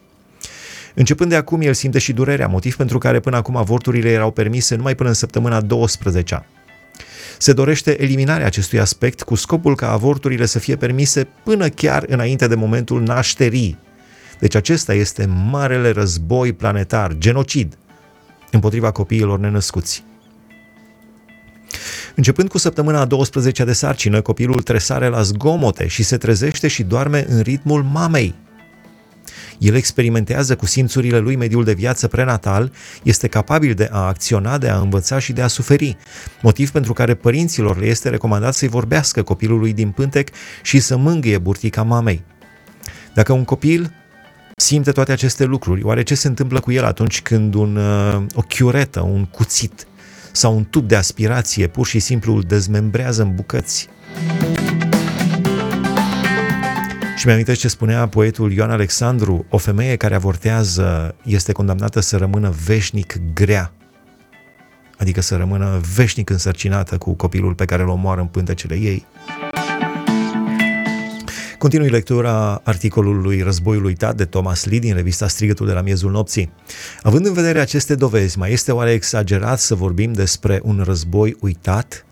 Începând 0.99 1.31
de 1.31 1.37
acum, 1.37 1.61
el 1.61 1.75
simte 1.75 1.99
și 1.99 2.13
durerea, 2.13 2.47
motiv 2.47 2.77
pentru 2.77 2.99
care 2.99 3.21
până 3.21 3.37
acum 3.37 3.57
avorturile 3.57 4.11
erau 4.11 4.31
permise 4.31 4.75
numai 4.75 4.95
până 4.95 5.09
în 5.09 5.15
săptămâna 5.15 5.61
12 5.61 6.47
Se 7.39 7.53
dorește 7.53 8.03
eliminarea 8.03 8.47
acestui 8.47 8.81
aspect 8.81 9.23
cu 9.23 9.35
scopul 9.35 9.75
ca 9.75 9.91
avorturile 9.91 10.47
să 10.47 10.59
fie 10.59 10.77
permise 10.77 11.29
până 11.45 11.69
chiar 11.69 12.05
înainte 12.09 12.47
de 12.47 12.55
momentul 12.55 13.03
nașterii. 13.03 13.79
Deci 14.39 14.55
acesta 14.55 14.95
este 14.95 15.27
marele 15.51 15.91
război 15.91 16.53
planetar, 16.53 17.15
genocid, 17.19 17.79
împotriva 18.51 18.91
copiilor 18.91 19.39
nenăscuți. 19.39 20.05
Începând 22.15 22.49
cu 22.49 22.59
săptămâna 22.59 23.01
a 23.01 23.05
12 23.05 23.65
de 23.65 23.73
sarcină, 23.73 24.21
copilul 24.21 24.63
tresare 24.63 25.09
la 25.09 25.23
zgomote 25.23 25.87
și 25.87 26.03
se 26.03 26.17
trezește 26.17 26.69
și 26.69 26.83
doarme 26.83 27.27
în 27.29 27.41
ritmul 27.41 27.83
mamei. 27.83 28.35
El 29.59 29.75
experimentează 29.75 30.57
cu 30.57 30.67
simțurile 30.67 31.19
lui 31.19 31.37
mediul 31.37 31.65
de 31.65 31.73
viață 31.73 32.09
prenatal, 32.09 32.73
este 33.03 33.29
capabil 33.29 33.75
de 33.75 33.89
a 33.93 34.07
acționa, 34.07 34.59
de 34.59 34.69
a 34.69 34.79
învăța 34.79 35.19
și 35.19 35.33
de 35.33 35.43
a 35.43 35.47
suferi, 35.47 35.97
motiv 36.43 36.71
pentru 36.71 36.93
care 36.93 37.15
părinților 37.15 37.79
le 37.79 37.87
este 37.87 38.09
recomandat 38.09 38.55
să-i 38.55 38.69
vorbească 38.69 39.23
copilului 39.23 39.73
din 39.73 39.91
pântec 39.91 40.29
și 40.63 40.81
să 40.81 40.97
mângâie 40.97 41.39
burtica 41.39 41.83
mamei. 41.83 42.25
Dacă 43.15 43.33
un 43.33 43.45
copil 43.45 43.93
simte 44.57 44.93
toate 44.93 45.13
aceste 45.13 45.45
lucruri, 45.45 45.83
oare 45.83 46.03
ce 46.03 46.15
se 46.15 46.29
întâmplă 46.29 46.61
cu 46.61 46.73
el 46.73 46.85
atunci 46.85 47.23
când 47.23 47.55
un, 47.55 47.77
uh, 47.77 48.23
o 48.35 48.41
chiuretă, 48.41 49.01
un 49.01 49.25
cuțit 49.25 49.87
sau 50.33 50.57
un 50.57 50.65
tub 50.65 50.89
de 50.89 50.97
aspirație 50.97 51.67
pur 51.67 51.87
și 51.87 51.99
simplu 51.99 52.35
îl 52.35 52.41
dezmembrează 52.41 53.23
în 53.23 53.35
bucăți? 53.35 53.89
Și 57.17 57.27
mi-am 57.27 57.43
ce 57.43 57.69
spunea 57.69 58.09
poetul 58.09 58.53
Ioan 58.53 58.71
Alexandru, 58.71 59.47
o 59.51 59.57
femeie 59.57 59.97
care 59.97 60.15
avortează 60.15 61.15
este 61.25 61.53
condamnată 61.53 62.01
să 62.01 62.17
rămână 62.17 62.55
veșnic 62.65 63.21
grea, 63.35 63.73
adică 64.99 65.21
să 65.21 65.37
rămână 65.37 65.81
veșnic 65.95 66.31
însărcinată 66.31 66.99
cu 66.99 67.13
copilul 67.13 67.55
pe 67.55 67.65
care 67.65 67.83
îl 67.83 67.89
omoară 67.89 68.21
în 68.21 68.27
pântecele 68.27 68.75
ei. 68.75 69.07
Continui 71.59 71.89
lectura 71.89 72.61
articolului 72.65 73.43
Războiul 73.43 73.85
uitat 73.85 74.17
de 74.17 74.25
Thomas 74.25 74.65
Lee 74.65 74.79
din 74.79 74.95
revista 74.95 75.29
Strigătul 75.29 75.67
de 75.67 75.73
la 75.73 75.81
miezul 75.81 76.11
nopții. 76.11 76.53
Având 77.03 77.27
în 77.27 77.33
vedere 77.33 77.61
aceste 77.61 77.95
dovezi, 77.95 78.39
mai 78.39 78.53
este 78.53 78.73
oare 78.73 78.93
exagerat 78.93 79.59
să 79.59 79.75
vorbim 79.75 80.13
despre 80.13 80.61
un 80.63 80.83
război 80.85 81.37
uitat? 81.41 82.07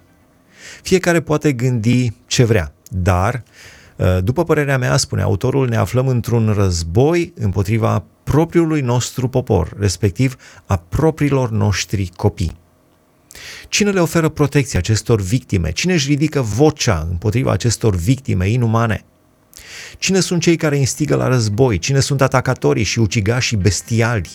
Fiecare 0.83 1.21
poate 1.21 1.53
gândi 1.53 2.13
ce 2.27 2.45
vrea, 2.45 2.73
dar, 2.91 3.35
ă, 3.35 3.43
după 4.23 4.45
părerea 4.45 4.79
mea, 4.79 4.97
spune 4.97 5.23
autorul, 5.23 5.69
ne 5.69 5.77
aflăm 5.77 6.09
într-un 6.09 6.53
război 6.57 7.33
împotriva 7.37 8.05
propriului 8.25 8.81
nostru 8.81 9.29
popor, 9.29 9.77
respectiv 9.79 10.37
a 10.67 10.77
propriilor 10.77 11.51
noștri 11.51 12.11
copii. 12.17 12.57
Cine 13.69 13.91
le 13.91 14.01
oferă 14.01 14.29
protecție 14.29 14.79
acestor 14.79 15.21
victime? 15.21 15.71
Cine 15.71 15.93
își 15.93 16.09
ridică 16.09 16.41
vocea 16.41 17.07
împotriva 17.11 17.53
acestor 17.53 17.95
victime 17.95 18.49
inumane? 18.49 19.05
Cine 19.99 20.21
sunt 20.21 20.41
cei 20.41 20.57
care 20.57 20.77
instigă 20.77 21.15
la 21.15 21.29
război? 21.29 21.79
Cine 21.79 22.01
sunt 22.01 22.21
atacatorii 22.21 22.85
și 22.85 22.99
ucigașii 22.99 23.57
bestiali? 23.57 24.29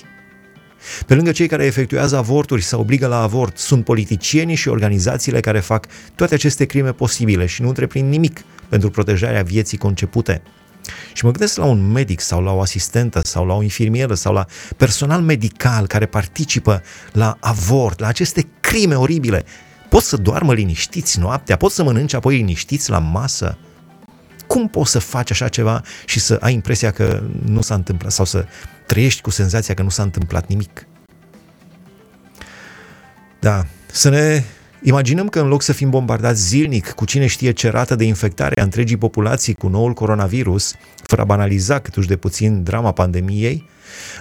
Pe 1.06 1.16
lângă 1.16 1.32
cei 1.32 1.48
care 1.48 1.66
efectuează 1.66 2.18
avorturi 2.18 2.62
sau 2.62 2.80
obligă 2.80 3.08
la 3.08 3.22
avort, 3.22 3.58
sunt 3.58 3.84
politicienii 3.84 4.56
și 4.56 4.68
organizațiile 4.68 5.40
care 5.40 5.60
fac 5.60 5.88
toate 6.16 6.34
aceste 6.34 6.66
crime 6.66 6.92
posibile 6.92 7.46
și 7.46 7.62
nu 7.62 7.68
întreprind 7.68 8.10
nimic 8.10 8.44
pentru 8.70 8.90
protejarea 8.90 9.44
vieții 9.44 9.78
concepute. 9.78 10.42
Și 11.14 11.26
mă 11.26 11.32
gândesc 11.32 11.58
la 11.58 11.66
un 11.66 11.92
medic 11.92 12.20
sau 12.20 12.44
la 12.44 12.52
o 12.52 12.62
asistentă 12.62 13.20
sau 13.24 13.46
la 13.46 13.54
o 13.54 13.62
infirmieră 13.62 14.14
sau 14.14 14.34
la 14.34 14.46
personal 14.78 15.22
medical 15.22 15.88
care 15.88 16.06
participă 16.06 16.82
la 17.12 17.38
avort, 17.40 18.00
la 18.00 18.08
aceste 18.08 18.48
crime 18.60 18.96
oribile. 18.96 19.44
Pot 19.90 20.04
să 20.04 20.18
doarmă 20.18 20.54
liniștiți 20.54 21.20
noaptea, 21.20 21.58
pot 21.58 21.72
să 21.72 21.84
mănânce 21.84 22.16
apoi 22.16 22.36
liniștiți 22.36 22.90
la 22.90 23.00
masă. 23.00 23.58
Cum 24.48 24.68
poți 24.68 24.92
să 24.92 25.00
faci 25.00 25.32
așa 25.32 25.48
ceva 25.48 25.82
și 26.06 26.20
să 26.20 26.38
ai 26.42 26.54
impresia 26.54 26.92
că 26.92 27.24
nu 27.46 27.62
s-a 27.62 27.76
întâmplat 27.76 28.12
sau 28.12 28.26
să 28.26 28.46
trăiești 28.86 29.22
cu 29.22 29.30
senzația 29.30 29.74
că 29.74 29.82
nu 29.82 29.90
s-a 29.90 30.04
întâmplat 30.04 30.48
nimic? 30.48 30.88
Da, 33.40 33.66
să 33.92 34.10
ne 34.10 34.44
imaginăm 34.82 35.28
că 35.28 35.40
în 35.40 35.48
loc 35.48 35.62
să 35.62 35.74
fim 35.74 35.90
bombardați 35.90 36.48
zilnic 36.48 36.92
cu 36.92 37.06
cine 37.06 37.26
știe 37.26 37.52
ce 37.52 37.70
rată 37.70 37.96
de 37.96 38.04
infectare 38.04 38.60
a 38.60 38.64
întregii 38.64 38.98
populații 38.98 39.54
cu 39.54 39.68
noul 39.68 39.94
coronavirus, 39.94 40.74
fără 41.04 41.22
a 41.22 41.26
banaliza 41.26 41.80
câtuși 41.80 42.08
de 42.08 42.16
puțin 42.16 42.64
drama 42.64 42.92
pandemiei, 42.92 43.70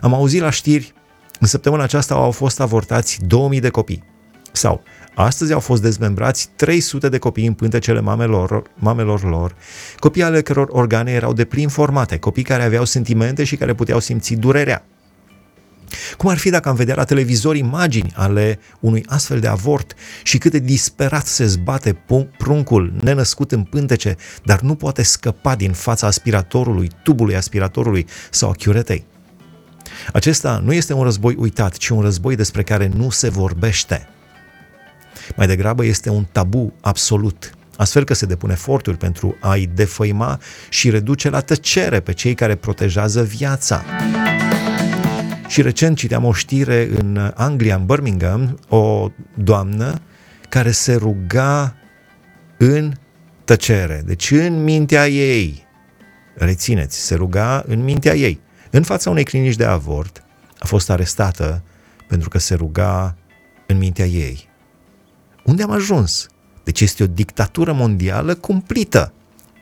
am 0.00 0.14
auzit 0.14 0.40
la 0.40 0.50
știri, 0.50 0.92
în 1.40 1.46
săptămâna 1.46 1.82
aceasta 1.82 2.14
au 2.14 2.30
fost 2.30 2.60
avortați 2.60 3.18
2000 3.26 3.60
de 3.60 3.68
copii. 3.68 4.04
Sau, 4.52 4.82
Astăzi 5.20 5.52
au 5.52 5.60
fost 5.60 5.82
dezmembrați 5.82 6.48
300 6.56 7.08
de 7.08 7.18
copii 7.18 7.46
în 7.46 7.52
pântecele 7.52 8.00
mamelor, 8.00 8.62
mamelor 8.74 9.22
lor, 9.22 9.54
copii 9.98 10.22
ale 10.22 10.42
căror 10.42 10.68
organe 10.70 11.10
erau 11.10 11.32
de 11.32 11.44
plin 11.44 11.68
formate, 11.68 12.18
copii 12.18 12.42
care 12.42 12.62
aveau 12.62 12.84
sentimente 12.84 13.44
și 13.44 13.56
care 13.56 13.74
puteau 13.74 13.98
simți 13.98 14.34
durerea. 14.34 14.84
Cum 16.16 16.30
ar 16.30 16.36
fi 16.36 16.50
dacă 16.50 16.68
am 16.68 16.74
vedea 16.74 16.94
la 16.94 17.04
televizor 17.04 17.56
imagini 17.56 18.12
ale 18.14 18.58
unui 18.80 19.04
astfel 19.06 19.40
de 19.40 19.46
avort 19.46 19.94
și 20.22 20.38
cât 20.38 20.52
de 20.52 20.58
disperat 20.58 21.26
se 21.26 21.46
zbate 21.46 22.02
pruncul 22.38 22.92
nenăscut 23.02 23.52
în 23.52 23.62
pântece, 23.62 24.16
dar 24.44 24.60
nu 24.60 24.74
poate 24.74 25.02
scăpa 25.02 25.54
din 25.54 25.72
fața 25.72 26.06
aspiratorului, 26.06 26.90
tubului 27.02 27.36
aspiratorului 27.36 28.06
sau 28.30 28.50
a 28.50 28.52
chiuretei? 28.52 29.04
Acesta 30.12 30.60
nu 30.64 30.72
este 30.72 30.92
un 30.92 31.02
război 31.02 31.34
uitat, 31.38 31.76
ci 31.76 31.88
un 31.88 32.00
război 32.00 32.36
despre 32.36 32.62
care 32.62 32.90
nu 32.96 33.10
se 33.10 33.28
vorbește. 33.28 34.08
Mai 35.36 35.46
degrabă 35.46 35.84
este 35.84 36.10
un 36.10 36.26
tabu 36.32 36.72
absolut, 36.80 37.50
astfel 37.76 38.04
că 38.04 38.14
se 38.14 38.26
depun 38.26 38.50
eforturi 38.50 38.96
pentru 38.96 39.36
a-i 39.40 39.70
defăima 39.74 40.40
și 40.68 40.90
reduce 40.90 41.30
la 41.30 41.40
tăcere 41.40 42.00
pe 42.00 42.12
cei 42.12 42.34
care 42.34 42.54
protejează 42.54 43.22
viața. 43.22 43.84
Și 45.48 45.62
recent 45.62 45.96
citeam 45.96 46.24
o 46.24 46.32
știre 46.32 46.88
în 46.98 47.32
Anglia, 47.34 47.76
în 47.76 47.86
Birmingham, 47.86 48.58
o 48.68 49.10
doamnă 49.34 50.00
care 50.48 50.70
se 50.70 50.94
ruga 50.94 51.74
în 52.58 52.92
tăcere, 53.44 54.02
deci 54.06 54.30
în 54.30 54.64
mintea 54.64 55.08
ei, 55.08 55.66
rețineți, 56.34 56.98
se 56.98 57.14
ruga 57.14 57.64
în 57.66 57.84
mintea 57.84 58.14
ei, 58.14 58.40
în 58.70 58.82
fața 58.82 59.10
unei 59.10 59.24
clinici 59.24 59.56
de 59.56 59.64
avort, 59.64 60.22
a 60.58 60.66
fost 60.66 60.90
arestată 60.90 61.62
pentru 62.08 62.28
că 62.28 62.38
se 62.38 62.54
ruga 62.54 63.16
în 63.66 63.78
mintea 63.78 64.06
ei. 64.06 64.48
Unde 65.44 65.62
am 65.62 65.70
ajuns? 65.70 66.26
Deci 66.64 66.80
este 66.80 67.02
o 67.02 67.06
dictatură 67.06 67.72
mondială 67.72 68.34
cumplită 68.34 69.12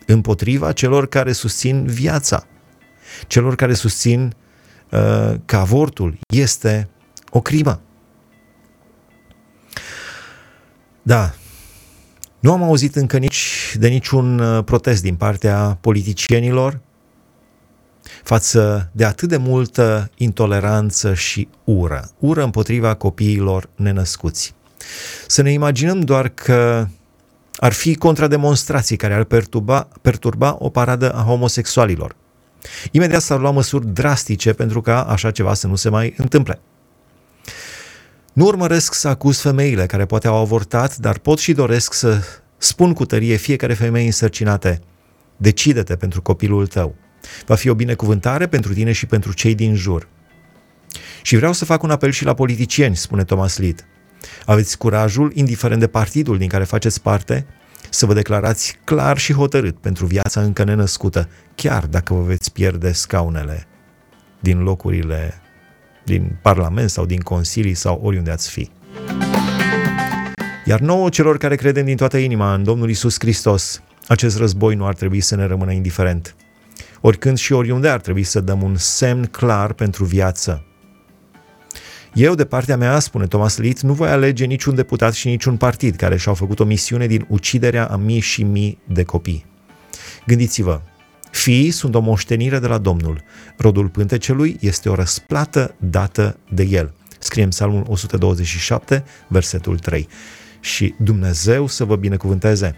împotriva 0.06 0.72
celor 0.72 1.08
care 1.08 1.32
susțin 1.32 1.84
viața, 1.84 2.46
celor 3.26 3.54
care 3.54 3.74
susțin 3.74 4.22
uh, 4.24 4.45
că 5.44 5.56
avortul 5.56 6.18
este 6.28 6.88
o 7.30 7.40
crimă. 7.40 7.80
Da, 11.02 11.34
nu 12.40 12.52
am 12.52 12.62
auzit 12.62 12.96
încă 12.96 13.18
nici 13.18 13.74
de 13.78 13.88
niciun 13.88 14.38
uh, 14.38 14.64
protest 14.64 15.02
din 15.02 15.14
partea 15.14 15.78
politicienilor 15.80 16.80
față 18.22 18.90
de 18.92 19.04
atât 19.04 19.28
de 19.28 19.36
multă 19.36 20.10
intoleranță 20.16 21.14
și 21.14 21.48
ură, 21.64 22.10
ură 22.18 22.42
împotriva 22.42 22.94
copiilor 22.94 23.68
nenăscuți. 23.74 24.54
Să 25.26 25.42
ne 25.42 25.52
imaginăm 25.52 26.00
doar 26.00 26.28
că 26.28 26.86
ar 27.56 27.72
fi 27.72 27.94
contrademonstrații 27.94 28.96
care 28.96 29.14
ar 29.14 29.24
perturba, 29.24 29.88
perturba 30.02 30.56
o 30.58 30.68
paradă 30.68 31.12
a 31.12 31.22
homosexualilor. 31.22 32.16
Imediat 32.90 33.22
s-ar 33.22 33.40
lua 33.40 33.50
măsuri 33.50 33.86
drastice 33.86 34.52
pentru 34.52 34.80
ca 34.80 35.02
așa 35.02 35.30
ceva 35.30 35.54
să 35.54 35.66
nu 35.66 35.74
se 35.74 35.88
mai 35.88 36.14
întâmple. 36.16 36.60
Nu 38.32 38.44
urmăresc 38.44 38.94
să 38.94 39.08
acuz 39.08 39.40
femeile 39.40 39.86
care 39.86 40.06
poate 40.06 40.26
au 40.26 40.36
avortat, 40.36 40.96
dar 40.96 41.18
pot 41.18 41.38
și 41.38 41.52
doresc 41.52 41.92
să 41.92 42.22
spun 42.58 42.92
cu 42.92 43.04
tărie 43.04 43.36
fiecare 43.36 43.74
femeie 43.74 44.06
însărcinate, 44.06 44.80
decide-te 45.36 45.96
pentru 45.96 46.22
copilul 46.22 46.66
tău. 46.66 46.94
Va 47.46 47.54
fi 47.54 47.68
o 47.68 47.74
binecuvântare 47.74 48.46
pentru 48.46 48.72
tine 48.72 48.92
și 48.92 49.06
pentru 49.06 49.32
cei 49.32 49.54
din 49.54 49.74
jur. 49.74 50.08
Și 51.22 51.36
vreau 51.36 51.52
să 51.52 51.64
fac 51.64 51.82
un 51.82 51.90
apel 51.90 52.10
și 52.10 52.24
la 52.24 52.34
politicieni, 52.34 52.96
spune 52.96 53.24
Thomas 53.24 53.58
Lead. 53.58 53.86
Aveți 54.46 54.78
curajul, 54.78 55.32
indiferent 55.34 55.80
de 55.80 55.86
partidul 55.86 56.38
din 56.38 56.48
care 56.48 56.64
faceți 56.64 57.02
parte, 57.02 57.46
să 57.90 58.06
vă 58.06 58.14
declarați 58.14 58.78
clar 58.84 59.18
și 59.18 59.32
hotărât 59.32 59.78
pentru 59.78 60.06
viața 60.06 60.40
încă 60.40 60.64
nenăscută, 60.64 61.28
chiar 61.54 61.86
dacă 61.86 62.14
vă 62.14 62.22
veți 62.22 62.52
pierde 62.52 62.92
scaunele 62.92 63.66
din 64.40 64.62
locurile 64.62 65.34
din 66.04 66.38
Parlament 66.42 66.90
sau 66.90 67.06
din 67.06 67.20
consilii 67.20 67.74
sau 67.74 68.00
oriunde 68.02 68.30
ați 68.30 68.50
fi. 68.50 68.70
Iar 70.64 70.80
nouă 70.80 71.08
celor 71.08 71.38
care 71.38 71.56
credem 71.56 71.84
din 71.84 71.96
toată 71.96 72.16
inima 72.16 72.54
în 72.54 72.62
Domnul 72.62 72.90
Isus 72.90 73.16
Hristos, 73.18 73.82
acest 74.06 74.36
război 74.36 74.74
nu 74.74 74.86
ar 74.86 74.94
trebui 74.94 75.20
să 75.20 75.36
ne 75.36 75.46
rămână 75.46 75.72
indiferent. 75.72 76.36
Oricând 77.00 77.38
și 77.38 77.52
oriunde 77.52 77.88
ar 77.88 78.00
trebui 78.00 78.22
să 78.22 78.40
dăm 78.40 78.62
un 78.62 78.76
semn 78.76 79.24
clar 79.24 79.72
pentru 79.72 80.04
viață, 80.04 80.64
eu, 82.16 82.34
de 82.34 82.44
partea 82.44 82.76
mea, 82.76 82.98
spune 82.98 83.26
Thomas 83.26 83.56
Litz, 83.56 83.82
nu 83.82 83.92
voi 83.92 84.08
alege 84.08 84.44
niciun 84.44 84.74
deputat 84.74 85.14
și 85.14 85.28
niciun 85.28 85.56
partid 85.56 85.96
care 85.96 86.16
și-au 86.16 86.34
făcut 86.34 86.60
o 86.60 86.64
misiune 86.64 87.06
din 87.06 87.26
uciderea 87.28 87.86
a 87.86 87.96
mii 87.96 88.20
și 88.20 88.42
mii 88.42 88.78
de 88.84 89.02
copii. 89.02 89.44
Gândiți-vă, 90.26 90.80
fiii 91.30 91.70
sunt 91.70 91.94
o 91.94 92.00
moștenire 92.00 92.58
de 92.58 92.66
la 92.66 92.78
Domnul. 92.78 93.22
Rodul 93.56 93.88
pântecelui 93.88 94.56
este 94.60 94.88
o 94.88 94.94
răsplată 94.94 95.74
dată 95.78 96.38
de 96.50 96.62
el. 96.62 96.94
Scrie 97.18 97.42
în 97.44 97.48
Psalmul 97.48 97.84
127, 97.88 99.04
versetul 99.28 99.78
3. 99.78 100.08
Și 100.60 100.94
Dumnezeu 100.98 101.66
să 101.66 101.84
vă 101.84 101.96
binecuvânteze. 101.96 102.76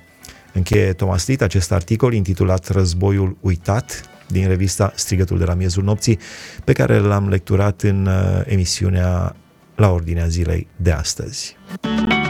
Încheie 0.53 0.93
Thomas 0.93 1.27
Litt 1.27 1.43
acest 1.43 1.73
articol 1.73 2.13
intitulat 2.13 2.69
Războiul 2.69 3.37
uitat, 3.41 4.03
din 4.29 4.49
revista 4.49 4.93
Strigătul 4.95 5.39
de 5.39 5.45
la 5.45 5.55
miezul 5.55 5.85
nopții, 5.85 6.19
pe 6.65 6.73
care 6.73 6.99
l-am 6.99 7.29
lecturat 7.29 7.83
în 7.83 8.07
uh, 8.07 8.41
emisiunea 8.45 9.37
La 9.75 9.91
Ordinea 9.91 10.27
Zilei 10.27 10.69
de 10.77 10.91
astăzi. 10.91 11.57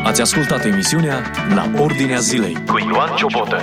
Ați 0.05 0.21
ascultat 0.21 0.65
emisiunea 0.65 1.23
La 1.55 1.83
Ordinea 1.83 2.19
Zilei 2.19 2.57
cu 2.67 2.79
Ioan 2.79 3.17
Ciobotă. 3.17 3.57